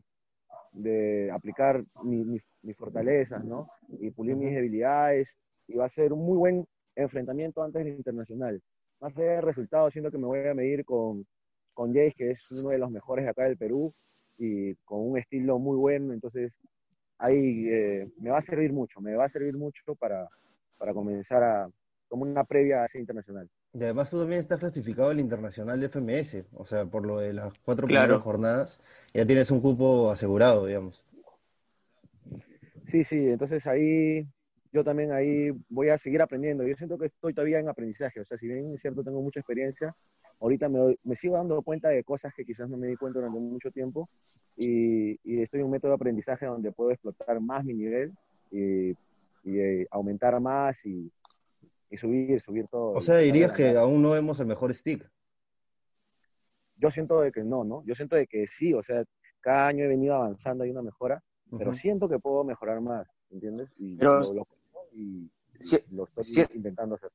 de 0.72 1.30
aplicar 1.30 1.80
mis 2.02 2.42
fortalezas, 2.76 3.44
¿no? 3.44 3.68
Y 4.00 4.10
pulir 4.10 4.36
mis 4.36 4.54
debilidades. 4.54 5.36
Y 5.68 5.74
va 5.74 5.86
a 5.86 5.88
ser 5.88 6.12
un 6.12 6.24
muy 6.24 6.36
buen 6.36 6.66
enfrentamiento 6.96 7.62
antes 7.62 7.84
del 7.84 7.94
internacional. 7.94 8.60
Más 9.00 9.16
allá 9.16 9.32
del 9.32 9.42
resultado, 9.42 9.90
siento 9.90 10.10
que 10.10 10.18
me 10.18 10.26
voy 10.26 10.46
a 10.46 10.54
medir 10.54 10.84
con, 10.84 11.26
con 11.74 11.92
Jace, 11.92 12.14
que 12.16 12.30
es 12.32 12.52
uno 12.52 12.70
de 12.70 12.78
los 12.78 12.90
mejores 12.90 13.26
acá 13.28 13.44
del 13.44 13.56
Perú, 13.56 13.92
y 14.38 14.74
con 14.84 15.00
un 15.00 15.18
estilo 15.18 15.58
muy 15.58 15.76
bueno. 15.76 16.12
Entonces, 16.12 16.52
ahí 17.18 17.68
eh, 17.68 18.08
me 18.18 18.30
va 18.30 18.38
a 18.38 18.42
servir 18.42 18.72
mucho, 18.72 19.00
me 19.00 19.14
va 19.14 19.26
a 19.26 19.28
servir 19.28 19.56
mucho 19.56 19.94
para, 19.96 20.28
para 20.78 20.92
comenzar 20.92 21.42
a, 21.42 21.70
como 22.08 22.24
una 22.24 22.44
previa 22.44 22.82
a 22.82 22.86
ese 22.86 22.98
internacional. 22.98 23.48
Y 23.74 23.82
además 23.82 24.10
tú 24.10 24.18
también 24.18 24.40
estás 24.40 24.60
clasificado 24.60 25.10
al 25.10 25.20
internacional 25.20 25.80
de 25.80 25.86
FMS, 25.88 26.44
o 26.54 26.66
sea, 26.66 26.84
por 26.84 27.06
lo 27.06 27.18
de 27.18 27.32
las 27.32 27.54
cuatro 27.64 27.86
primeras 27.86 28.20
jornadas, 28.20 28.80
ya 29.14 29.24
tienes 29.26 29.50
un 29.50 29.62
cupo 29.62 30.10
asegurado, 30.10 30.66
digamos. 30.66 31.02
Sí, 32.86 33.02
sí, 33.04 33.16
entonces 33.16 33.66
ahí 33.66 34.26
yo 34.72 34.84
también 34.84 35.12
ahí 35.12 35.50
voy 35.70 35.88
a 35.88 35.96
seguir 35.96 36.20
aprendiendo. 36.20 36.66
Yo 36.66 36.76
siento 36.76 36.98
que 36.98 37.06
estoy 37.06 37.32
todavía 37.32 37.60
en 37.60 37.68
aprendizaje, 37.68 38.20
o 38.20 38.24
sea, 38.24 38.36
si 38.36 38.46
bien 38.46 38.74
es 38.74 38.82
cierto 38.82 39.02
tengo 39.02 39.22
mucha 39.22 39.40
experiencia, 39.40 39.94
ahorita 40.40 40.68
me, 40.68 40.96
me 41.04 41.16
sigo 41.16 41.36
dando 41.36 41.62
cuenta 41.62 41.88
de 41.88 42.04
cosas 42.04 42.34
que 42.34 42.44
quizás 42.44 42.68
no 42.68 42.76
me 42.76 42.88
di 42.88 42.96
cuenta 42.96 43.20
durante 43.20 43.38
mucho 43.38 43.70
tiempo 43.70 44.10
y, 44.56 45.18
estoy 45.40 45.60
en 45.60 45.66
un 45.66 45.72
método 45.72 45.92
de 45.92 45.96
aprendizaje 45.96 46.44
donde 46.44 46.72
puedo 46.72 46.90
explotar 46.90 47.40
más 47.40 47.64
mi 47.64 47.72
nivel 47.72 48.12
y, 48.50 48.90
y 49.44 49.58
eh, 49.58 49.86
aumentar 49.90 50.38
más 50.40 50.84
y, 50.84 51.10
y 51.92 51.98
subir, 51.98 52.40
subir 52.40 52.66
todo. 52.68 52.92
O 52.92 53.00
sea, 53.02 53.18
dirías 53.18 53.52
que 53.52 53.76
aún 53.76 54.00
no 54.00 54.10
vemos 54.12 54.40
el 54.40 54.46
mejor 54.46 54.74
stick. 54.74 55.06
Yo 56.76 56.90
siento 56.90 57.20
de 57.20 57.30
que 57.30 57.44
no, 57.44 57.64
¿no? 57.64 57.84
Yo 57.84 57.94
siento 57.94 58.16
de 58.16 58.26
que 58.26 58.46
sí, 58.46 58.72
o 58.72 58.82
sea, 58.82 59.04
cada 59.40 59.66
año 59.66 59.84
he 59.84 59.88
venido 59.88 60.14
avanzando, 60.14 60.64
hay 60.64 60.70
una 60.70 60.82
mejora, 60.82 61.22
pero 61.56 61.74
siento 61.74 62.08
que 62.08 62.18
puedo 62.18 62.44
mejorar 62.44 62.80
más, 62.80 63.06
¿entiendes? 63.30 63.70
Y 63.76 63.96
lo, 63.96 64.20
estoy 66.16 66.46
intentando 66.54 66.94
hacer. 66.94 67.10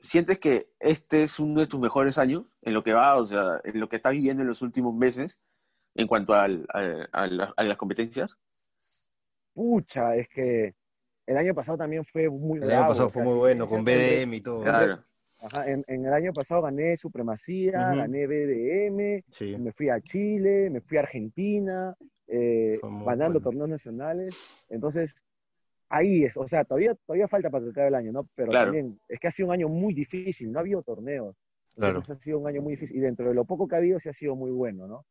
¿Sientes 0.00 0.38
que 0.38 0.72
este 0.80 1.22
es 1.22 1.38
uno 1.38 1.60
de 1.60 1.68
tus 1.68 1.78
mejores 1.78 2.18
años 2.18 2.44
en 2.62 2.74
lo 2.74 2.82
que 2.82 2.92
va, 2.92 3.16
o 3.16 3.24
sea, 3.24 3.60
en 3.62 3.78
lo 3.78 3.88
que 3.88 3.96
estás 3.96 4.12
viviendo 4.12 4.42
en 4.42 4.48
los 4.48 4.60
últimos 4.60 4.92
meses 4.92 5.40
en 5.94 6.08
cuanto 6.08 6.34
a, 6.34 6.44
a 6.44 7.26
las 7.64 7.76
competencias? 7.76 8.36
Pucha, 9.54 10.16
es 10.16 10.28
que 10.28 10.74
el 11.26 11.36
año 11.36 11.54
pasado 11.54 11.78
también 11.78 12.04
fue 12.04 12.28
muy 12.28 12.60
El 12.60 12.70
año 12.70 12.88
pasado 12.88 13.10
fue 13.10 13.22
muy 13.22 13.34
bueno, 13.34 13.68
con 13.68 13.84
BDM 13.84 14.34
y 14.34 14.40
todo. 14.40 14.62
Claro. 14.62 15.02
Ajá, 15.40 15.68
en, 15.68 15.84
el 15.86 16.12
año 16.12 16.32
pasado 16.32 16.62
gané 16.62 16.96
Supremacía, 16.96 17.94
gané 17.94 18.26
BDM, 18.26 19.22
me 19.62 19.72
fui 19.72 19.90
a 19.90 20.00
Chile, 20.00 20.70
me 20.70 20.80
fui 20.80 20.96
a 20.96 21.00
Argentina, 21.00 21.94
eh, 22.26 22.80
ganando 23.04 23.40
torneos 23.40 23.68
nacionales. 23.68 24.34
Entonces, 24.70 25.14
ahí 25.90 26.24
es, 26.24 26.36
o 26.36 26.48
sea, 26.48 26.64
todavía, 26.64 26.94
todavía 27.06 27.28
falta 27.28 27.50
para 27.50 27.70
que 27.70 27.86
el 27.86 27.94
año, 27.94 28.12
¿no? 28.12 28.28
Pero 28.34 28.52
también 28.52 28.98
es 29.08 29.20
que 29.20 29.28
ha 29.28 29.30
sido 29.30 29.48
un 29.48 29.54
año 29.54 29.68
muy 29.68 29.92
difícil, 29.92 30.50
no 30.50 30.58
ha 30.58 30.62
habido 30.62 30.82
torneos. 30.82 31.36
Claro. 31.76 32.04
ha 32.08 32.16
sido 32.16 32.38
un 32.38 32.46
año 32.46 32.62
muy 32.62 32.74
difícil 32.74 32.96
y 32.96 33.00
dentro 33.00 33.28
de 33.28 33.34
lo 33.34 33.44
poco 33.44 33.66
que 33.66 33.74
ha 33.74 33.78
habido, 33.78 33.98
sí 33.98 34.08
ha 34.08 34.12
sido 34.12 34.36
muy 34.36 34.52
bueno, 34.52 34.86
¿no? 34.86 35.04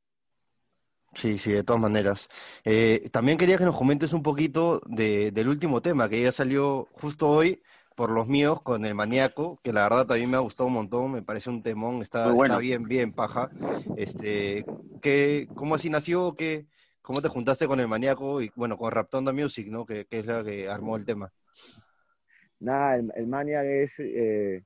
Sí, 1.13 1.37
sí, 1.37 1.51
de 1.51 1.63
todas 1.63 1.81
maneras. 1.81 2.27
Eh, 2.63 3.09
también 3.11 3.37
quería 3.37 3.57
que 3.57 3.65
nos 3.65 3.77
comentes 3.77 4.13
un 4.13 4.23
poquito 4.23 4.81
del 4.87 5.47
último 5.47 5.81
tema, 5.81 6.09
que 6.09 6.21
ya 6.21 6.31
salió 6.31 6.87
justo 6.93 7.29
hoy 7.29 7.61
por 7.95 8.09
los 8.09 8.27
míos 8.27 8.61
con 8.61 8.85
el 8.85 8.95
maníaco, 8.95 9.57
que 9.63 9.71
la 9.71 9.83
verdad 9.83 10.07
también 10.07 10.31
me 10.31 10.37
ha 10.37 10.41
gustado 10.41 10.67
un 10.67 10.73
montón, 10.73 11.11
me 11.11 11.21
parece 11.21 11.49
un 11.49 11.61
temón, 11.61 12.01
está, 12.01 12.33
está 12.33 12.57
bien, 12.57 12.83
bien 12.83 13.13
paja. 13.13 13.51
Este, 13.95 14.65
¿qué, 15.01 15.47
¿Cómo 15.53 15.75
así 15.75 15.89
nació? 15.89 16.35
¿Qué, 16.35 16.65
¿Cómo 17.01 17.21
te 17.21 17.27
juntaste 17.27 17.67
con 17.67 17.79
el 17.79 17.87
maníaco 17.87 18.41
y 18.41 18.51
bueno, 18.55 18.77
con 18.77 18.91
Raptonda 18.91 19.31
Music, 19.31 19.67
¿no? 19.67 19.85
Que, 19.85 20.07
es 20.09 20.25
la 20.25 20.43
que 20.43 20.67
armó 20.67 20.95
el 20.95 21.05
tema. 21.05 21.31
Nada, 22.59 22.95
el, 22.95 23.11
el 23.15 23.27
Maniac 23.27 23.65
es 23.65 23.99
eh, 23.99 24.63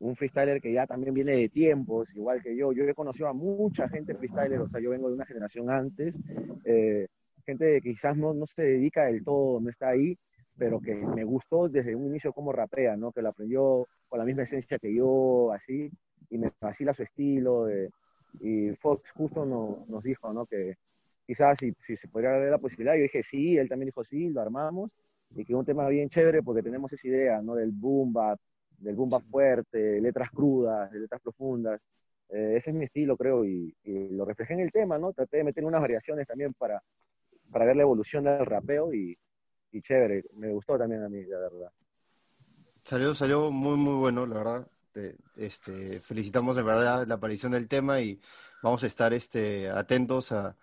un 0.00 0.16
freestyler 0.16 0.60
que 0.60 0.72
ya 0.72 0.86
también 0.86 1.14
viene 1.14 1.32
de 1.32 1.48
tiempos, 1.48 2.14
igual 2.14 2.42
que 2.42 2.56
yo. 2.56 2.72
Yo 2.72 2.84
he 2.84 2.94
conocido 2.94 3.28
a 3.28 3.32
mucha 3.32 3.88
gente 3.88 4.14
freestyler, 4.14 4.60
o 4.60 4.68
sea, 4.68 4.80
yo 4.80 4.90
vengo 4.90 5.08
de 5.08 5.14
una 5.14 5.26
generación 5.26 5.70
antes, 5.70 6.18
eh, 6.64 7.06
gente 7.44 7.80
que 7.80 7.90
quizás 7.90 8.16
no, 8.16 8.32
no 8.32 8.46
se 8.46 8.62
dedica 8.62 9.04
del 9.04 9.22
todo, 9.22 9.60
no 9.60 9.68
está 9.68 9.88
ahí, 9.90 10.16
pero 10.56 10.80
que 10.80 10.94
me 10.94 11.24
gustó 11.24 11.68
desde 11.68 11.94
un 11.94 12.06
inicio 12.06 12.32
como 12.32 12.52
rapea, 12.52 12.96
¿no? 12.96 13.12
Que 13.12 13.22
lo 13.22 13.28
aprendió 13.28 13.86
con 14.08 14.18
la 14.18 14.24
misma 14.24 14.42
esencia 14.42 14.78
que 14.78 14.94
yo, 14.94 15.52
así, 15.52 15.90
y 16.30 16.38
me 16.38 16.50
fascina 16.50 16.94
su 16.94 17.02
estilo. 17.02 17.66
y 18.40 18.74
Fox 18.76 19.12
justo 19.12 19.44
nos 19.44 20.02
dijo, 20.02 20.32
¿no? 20.32 20.46
Que 20.46 20.76
quizás 21.26 21.58
si, 21.58 21.72
si 21.80 21.96
se 21.96 22.08
podría 22.08 22.30
dar 22.30 22.50
la 22.50 22.58
posibilidad, 22.58 22.94
yo 22.94 23.02
dije 23.02 23.22
sí, 23.22 23.56
él 23.58 23.68
también 23.68 23.88
dijo 23.88 24.04
sí, 24.04 24.30
lo 24.30 24.40
armamos, 24.40 24.90
y 25.34 25.44
que 25.44 25.54
un 25.54 25.64
tema 25.64 25.88
bien 25.88 26.08
chévere 26.08 26.42
porque 26.42 26.62
tenemos 26.62 26.92
esa 26.92 27.06
idea, 27.06 27.42
¿no? 27.42 27.54
Del 27.54 27.70
boom 27.70 28.12
bap, 28.12 28.40
del 28.80 28.96
bomba 28.96 29.20
fuerte, 29.20 30.00
letras 30.00 30.30
crudas, 30.30 30.90
letras 30.92 31.20
profundas. 31.20 31.80
Eh, 32.28 32.54
ese 32.56 32.70
es 32.70 32.76
mi 32.76 32.84
estilo, 32.84 33.16
creo, 33.16 33.44
y, 33.44 33.74
lo 33.84 34.24
reflejé 34.24 34.54
en 34.54 34.60
el 34.60 34.72
tema, 34.72 34.98
¿no? 34.98 35.12
Traté 35.12 35.38
de 35.38 35.44
meter 35.44 35.64
unas 35.64 35.80
variaciones 35.80 36.26
también 36.26 36.54
para, 36.54 36.80
para 37.50 37.64
ver 37.64 37.76
la 37.76 37.82
evolución 37.82 38.24
del 38.24 38.46
rapeo 38.46 38.92
y, 38.92 39.16
chévere, 39.82 40.24
me 40.34 40.50
gustó 40.50 40.78
también 40.78 41.02
a 41.02 41.08
mí, 41.08 41.24
la 41.24 41.38
verdad. 41.38 41.72
Salió, 42.84 43.14
salió 43.14 43.50
muy, 43.50 43.76
muy 43.76 43.94
bueno, 43.94 44.26
la 44.26 44.36
verdad. 44.36 44.66
este, 45.36 46.00
felicitamos 46.00 46.56
de 46.56 46.62
verdad 46.62 47.06
la 47.06 47.14
aparición 47.14 47.52
del 47.52 47.68
tema 47.68 48.00
y 48.00 48.20
vamos 48.62 48.82
a 48.82 48.86
estar 48.86 49.12
este, 49.12 49.68
atentos 49.68 50.32
a, 50.32 50.56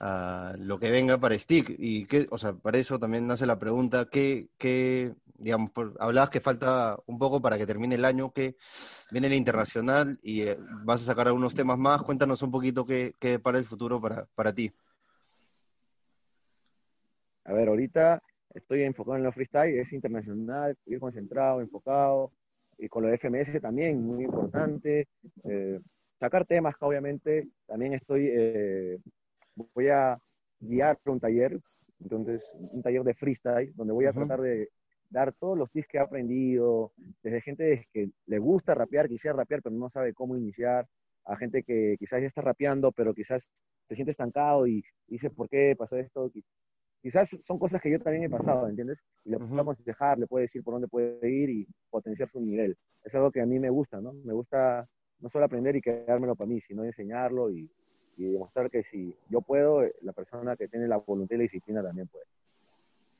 lo 0.00 0.78
que 0.78 0.90
venga 0.90 1.18
para 1.18 1.38
Stick. 1.38 1.74
Y 1.78 2.06
que, 2.06 2.26
o 2.30 2.38
sea, 2.38 2.52
para 2.54 2.78
eso 2.78 2.98
también 2.98 3.26
nace 3.26 3.46
la 3.46 3.58
pregunta, 3.58 4.08
¿qué, 4.10 4.48
qué 4.58 5.14
digamos, 5.38 5.70
hablabas 6.00 6.30
que 6.30 6.40
falta 6.40 6.96
un 7.06 7.18
poco 7.18 7.40
para 7.40 7.56
que 7.56 7.66
termine 7.66 7.94
el 7.94 8.04
año, 8.04 8.32
que 8.32 8.56
viene 9.10 9.28
el 9.28 9.34
internacional 9.34 10.18
y 10.22 10.42
eh, 10.42 10.58
vas 10.84 11.02
a 11.02 11.06
sacar 11.06 11.28
algunos 11.28 11.54
temas 11.54 11.78
más. 11.78 12.02
Cuéntanos 12.02 12.42
un 12.42 12.50
poquito 12.50 12.84
qué, 12.84 13.14
qué 13.18 13.38
para 13.38 13.58
el 13.58 13.64
futuro 13.64 14.00
para, 14.00 14.26
para 14.34 14.52
ti. 14.52 14.70
A 17.44 17.52
ver, 17.52 17.68
ahorita 17.68 18.20
estoy 18.52 18.82
enfocado 18.82 19.16
en 19.16 19.22
los 19.22 19.34
freestyle, 19.34 19.78
es 19.78 19.92
internacional, 19.92 20.72
estoy 20.72 20.98
concentrado, 20.98 21.60
enfocado, 21.60 22.32
y 22.76 22.88
con 22.88 23.02
lo 23.02 23.08
de 23.08 23.18
FMS 23.18 23.60
también, 23.60 24.02
muy 24.02 24.24
importante. 24.24 25.08
Eh, 25.44 25.80
sacar 26.18 26.44
temas, 26.44 26.74
obviamente, 26.80 27.48
también 27.66 27.94
estoy, 27.94 28.28
eh, 28.30 28.98
voy 29.74 29.88
a 29.88 30.18
guiar 30.60 30.98
un 31.06 31.20
taller, 31.20 31.58
entonces, 32.00 32.44
un 32.74 32.82
taller 32.82 33.02
de 33.04 33.14
freestyle, 33.14 33.72
donde 33.74 33.92
voy 33.92 34.06
a 34.06 34.12
tratar 34.12 34.40
de 34.40 34.68
dar 35.10 35.32
todos 35.32 35.56
los 35.56 35.70
tips 35.70 35.88
que 35.88 35.98
he 35.98 36.00
aprendido, 36.00 36.92
desde 37.22 37.40
gente 37.40 37.88
que 37.92 38.10
le 38.26 38.38
gusta 38.38 38.74
rapear, 38.74 39.08
quisiera 39.08 39.36
rapear, 39.36 39.62
pero 39.62 39.74
no 39.74 39.88
sabe 39.88 40.12
cómo 40.12 40.36
iniciar, 40.36 40.86
a 41.24 41.36
gente 41.36 41.62
que 41.62 41.96
quizás 41.98 42.20
ya 42.20 42.26
está 42.26 42.40
rapeando, 42.40 42.92
pero 42.92 43.14
quizás 43.14 43.48
se 43.88 43.94
siente 43.94 44.10
estancado 44.10 44.66
y 44.66 44.82
dice, 45.06 45.30
¿por 45.30 45.48
qué 45.48 45.74
pasó 45.78 45.96
esto? 45.96 46.30
Quizás 47.00 47.28
son 47.42 47.58
cosas 47.58 47.80
que 47.80 47.90
yo 47.90 48.00
también 48.00 48.24
he 48.24 48.30
pasado, 48.30 48.68
¿entiendes? 48.68 48.98
Y 49.24 49.30
le 49.30 49.38
puedo 49.38 49.60
aconsejar, 49.60 50.18
le 50.18 50.26
puedo 50.26 50.42
decir 50.42 50.62
por 50.62 50.74
dónde 50.74 50.88
puede 50.88 51.30
ir 51.30 51.48
y 51.50 51.66
potenciar 51.90 52.28
su 52.28 52.40
nivel. 52.40 52.76
Es 53.04 53.14
algo 53.14 53.30
que 53.30 53.40
a 53.40 53.46
mí 53.46 53.58
me 53.58 53.70
gusta, 53.70 54.00
¿no? 54.00 54.12
Me 54.12 54.32
gusta 54.32 54.86
no 55.20 55.28
solo 55.28 55.44
aprender 55.44 55.76
y 55.76 55.80
quedármelo 55.80 56.34
para 56.34 56.48
mí, 56.48 56.60
sino 56.60 56.84
enseñarlo 56.84 57.50
y, 57.50 57.70
y 58.18 58.32
demostrar 58.32 58.68
que 58.68 58.82
si 58.82 59.14
yo 59.30 59.40
puedo, 59.40 59.82
la 60.02 60.12
persona 60.12 60.56
que 60.56 60.68
tiene 60.68 60.88
la 60.88 60.96
voluntad 60.98 61.36
y 61.36 61.38
la 61.38 61.42
disciplina 61.42 61.82
también 61.82 62.08
puede. 62.08 62.24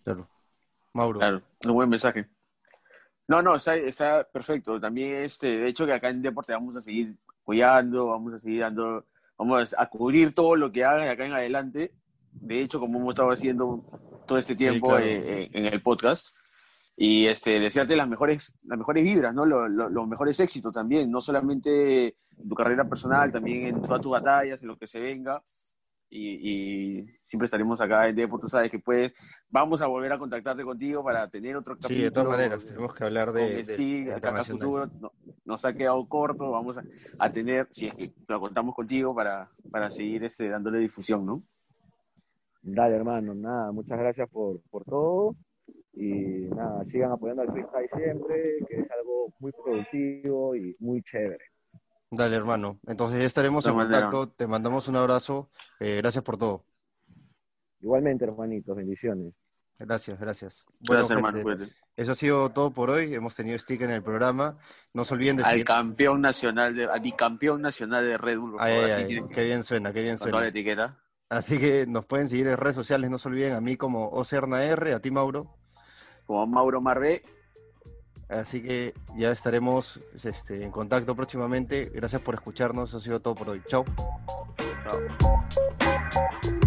Claro. 0.02 0.28
Mauro. 0.92 1.18
Claro, 1.20 1.42
un 1.64 1.72
buen 1.72 1.88
mensaje. 1.88 2.26
No, 3.28 3.40
no, 3.42 3.54
está, 3.54 3.76
está 3.76 4.24
perfecto. 4.24 4.80
También, 4.80 5.16
este, 5.16 5.58
de 5.58 5.68
hecho, 5.68 5.86
que 5.86 5.92
acá 5.92 6.08
en 6.08 6.22
Deporte 6.22 6.52
vamos 6.52 6.76
a 6.76 6.80
seguir 6.80 7.14
cuidando, 7.44 8.06
vamos 8.06 8.34
a 8.34 8.38
seguir 8.38 8.60
dando, 8.60 9.04
vamos 9.36 9.74
a 9.78 9.88
cubrir 9.88 10.34
todo 10.34 10.56
lo 10.56 10.72
que 10.72 10.84
hagan 10.84 11.08
acá 11.08 11.26
en 11.26 11.32
adelante. 11.32 11.92
De 12.32 12.60
hecho, 12.60 12.80
como 12.80 12.98
hemos 12.98 13.10
estado 13.10 13.30
haciendo 13.30 13.84
todo 14.26 14.38
este 14.38 14.56
tiempo 14.56 14.98
eh, 14.98 15.42
eh, 15.42 15.50
en 15.52 15.66
el 15.66 15.80
podcast. 15.82 16.37
Y 17.00 17.28
este, 17.28 17.60
desearte 17.60 17.94
las 17.94 18.08
mejores, 18.08 18.56
las 18.64 18.76
mejores 18.76 19.04
vibras, 19.04 19.32
¿no? 19.32 19.46
Los, 19.46 20.08
mejores 20.08 20.40
éxitos 20.40 20.72
también, 20.72 21.10
no 21.10 21.20
solamente 21.20 22.16
en 22.36 22.48
tu 22.48 22.56
carrera 22.56 22.88
personal, 22.88 23.30
también 23.30 23.66
en 23.66 23.82
todas 23.82 24.00
tus 24.00 24.10
batallas, 24.10 24.60
en 24.62 24.68
lo 24.68 24.76
que 24.76 24.88
se 24.88 24.98
venga 24.98 25.40
y, 26.10 27.04
siempre 27.28 27.44
estaremos 27.44 27.80
acá 27.80 28.08
en 28.08 28.16
Depo, 28.16 28.38
tú 28.38 28.48
sabes 28.48 28.70
que 28.70 28.78
puedes, 28.78 29.12
vamos 29.50 29.82
a 29.82 29.86
volver 29.86 30.12
a 30.12 30.18
contactarte 30.18 30.64
contigo 30.64 31.04
para 31.04 31.28
tener 31.28 31.54
otro 31.56 31.74
capítulo. 31.74 31.98
Sí, 31.98 32.04
de 32.04 32.10
todas 32.10 32.28
maneras, 32.28 32.64
tenemos 32.64 32.94
que 32.94 33.04
hablar 33.04 33.32
de, 33.32 33.62
de, 33.62 34.12
acá 34.14 34.42
futuro, 34.44 34.86
nos 35.44 35.64
ha 35.64 35.72
quedado 35.72 36.08
corto, 36.08 36.50
vamos 36.50 36.78
a, 37.18 37.30
tener, 37.30 37.68
si 37.70 37.86
es 37.86 37.94
que 37.94 38.12
lo 38.26 38.40
contamos 38.40 38.74
contigo 38.74 39.14
para, 39.14 39.50
para 39.70 39.90
seguir 39.90 40.24
este, 40.24 40.48
dándole 40.48 40.78
difusión, 40.78 41.26
¿no? 41.26 41.42
Dale, 42.62 42.96
hermano, 42.96 43.34
nada, 43.34 43.70
muchas 43.72 43.98
gracias 43.98 44.28
por, 44.30 44.60
por 44.70 44.84
todo 44.84 45.36
y 45.92 46.46
nada, 46.54 46.84
sigan 46.84 47.12
apoyando 47.12 47.42
al 47.42 47.52
freestyle 47.52 47.88
siempre, 47.94 48.42
que 48.68 48.80
es 48.80 48.90
algo 48.90 49.32
muy 49.40 49.52
productivo 49.52 50.54
y 50.54 50.76
muy 50.78 51.02
chévere. 51.02 51.44
Dale, 52.10 52.36
hermano. 52.36 52.78
Entonces 52.86 53.20
ya 53.20 53.26
estaremos 53.26 53.66
en 53.66 53.74
contacto. 53.74 54.30
Te 54.30 54.46
mandamos 54.46 54.88
un 54.88 54.96
abrazo. 54.96 55.50
Eh, 55.78 55.96
gracias 55.96 56.24
por 56.24 56.38
todo. 56.38 56.64
Igualmente, 57.80 58.24
hermanitos. 58.24 58.76
Bendiciones. 58.76 59.38
Gracias, 59.78 60.18
gracias. 60.18 60.66
Bueno, 60.80 61.06
hermano. 61.08 61.68
Eso 61.96 62.12
ha 62.12 62.14
sido 62.14 62.50
todo 62.50 62.72
por 62.72 62.90
hoy. 62.90 63.14
Hemos 63.14 63.34
tenido 63.34 63.58
stick 63.58 63.82
en 63.82 63.90
el 63.90 64.02
programa. 64.02 64.54
No 64.94 65.04
se 65.04 65.14
olviden 65.14 65.36
de 65.36 65.44
Al 65.44 65.64
campeón 65.64 66.20
nacional, 66.20 66.74
de, 66.74 66.86
al 66.86 67.00
bicampeón 67.00 67.60
nacional 67.60 68.04
de 68.04 68.16
Red 68.16 68.38
Bull. 68.38 68.56
qué 69.34 69.44
bien 69.44 69.62
suena, 69.62 69.92
qué 69.92 70.02
bien 70.02 70.18
suena. 70.18 70.46
etiqueta. 70.46 70.98
Así 71.28 71.58
que 71.58 71.86
nos 71.86 72.06
pueden 72.06 72.26
seguir 72.26 72.46
en 72.46 72.56
redes 72.56 72.76
sociales. 72.76 73.10
No 73.10 73.18
se 73.18 73.28
olviden 73.28 73.52
a 73.52 73.60
mí 73.60 73.76
como 73.76 74.08
Ocerna 74.08 74.64
R, 74.64 74.94
a 74.94 75.00
ti 75.00 75.10
Mauro. 75.10 75.57
Como 76.28 76.46
Mauro 76.46 76.80
Marvé 76.82 77.22
Así 78.28 78.62
que 78.62 78.92
ya 79.16 79.32
estaremos 79.32 79.98
este, 80.22 80.62
en 80.62 80.70
contacto 80.70 81.16
próximamente. 81.16 81.86
Gracias 81.86 82.20
por 82.20 82.34
escucharnos. 82.34 82.90
Eso 82.90 82.98
ha 82.98 83.00
sido 83.00 83.20
todo 83.20 83.34
por 83.34 83.48
hoy. 83.48 83.62
Chao. 83.66 83.86
Chao. 84.86 86.57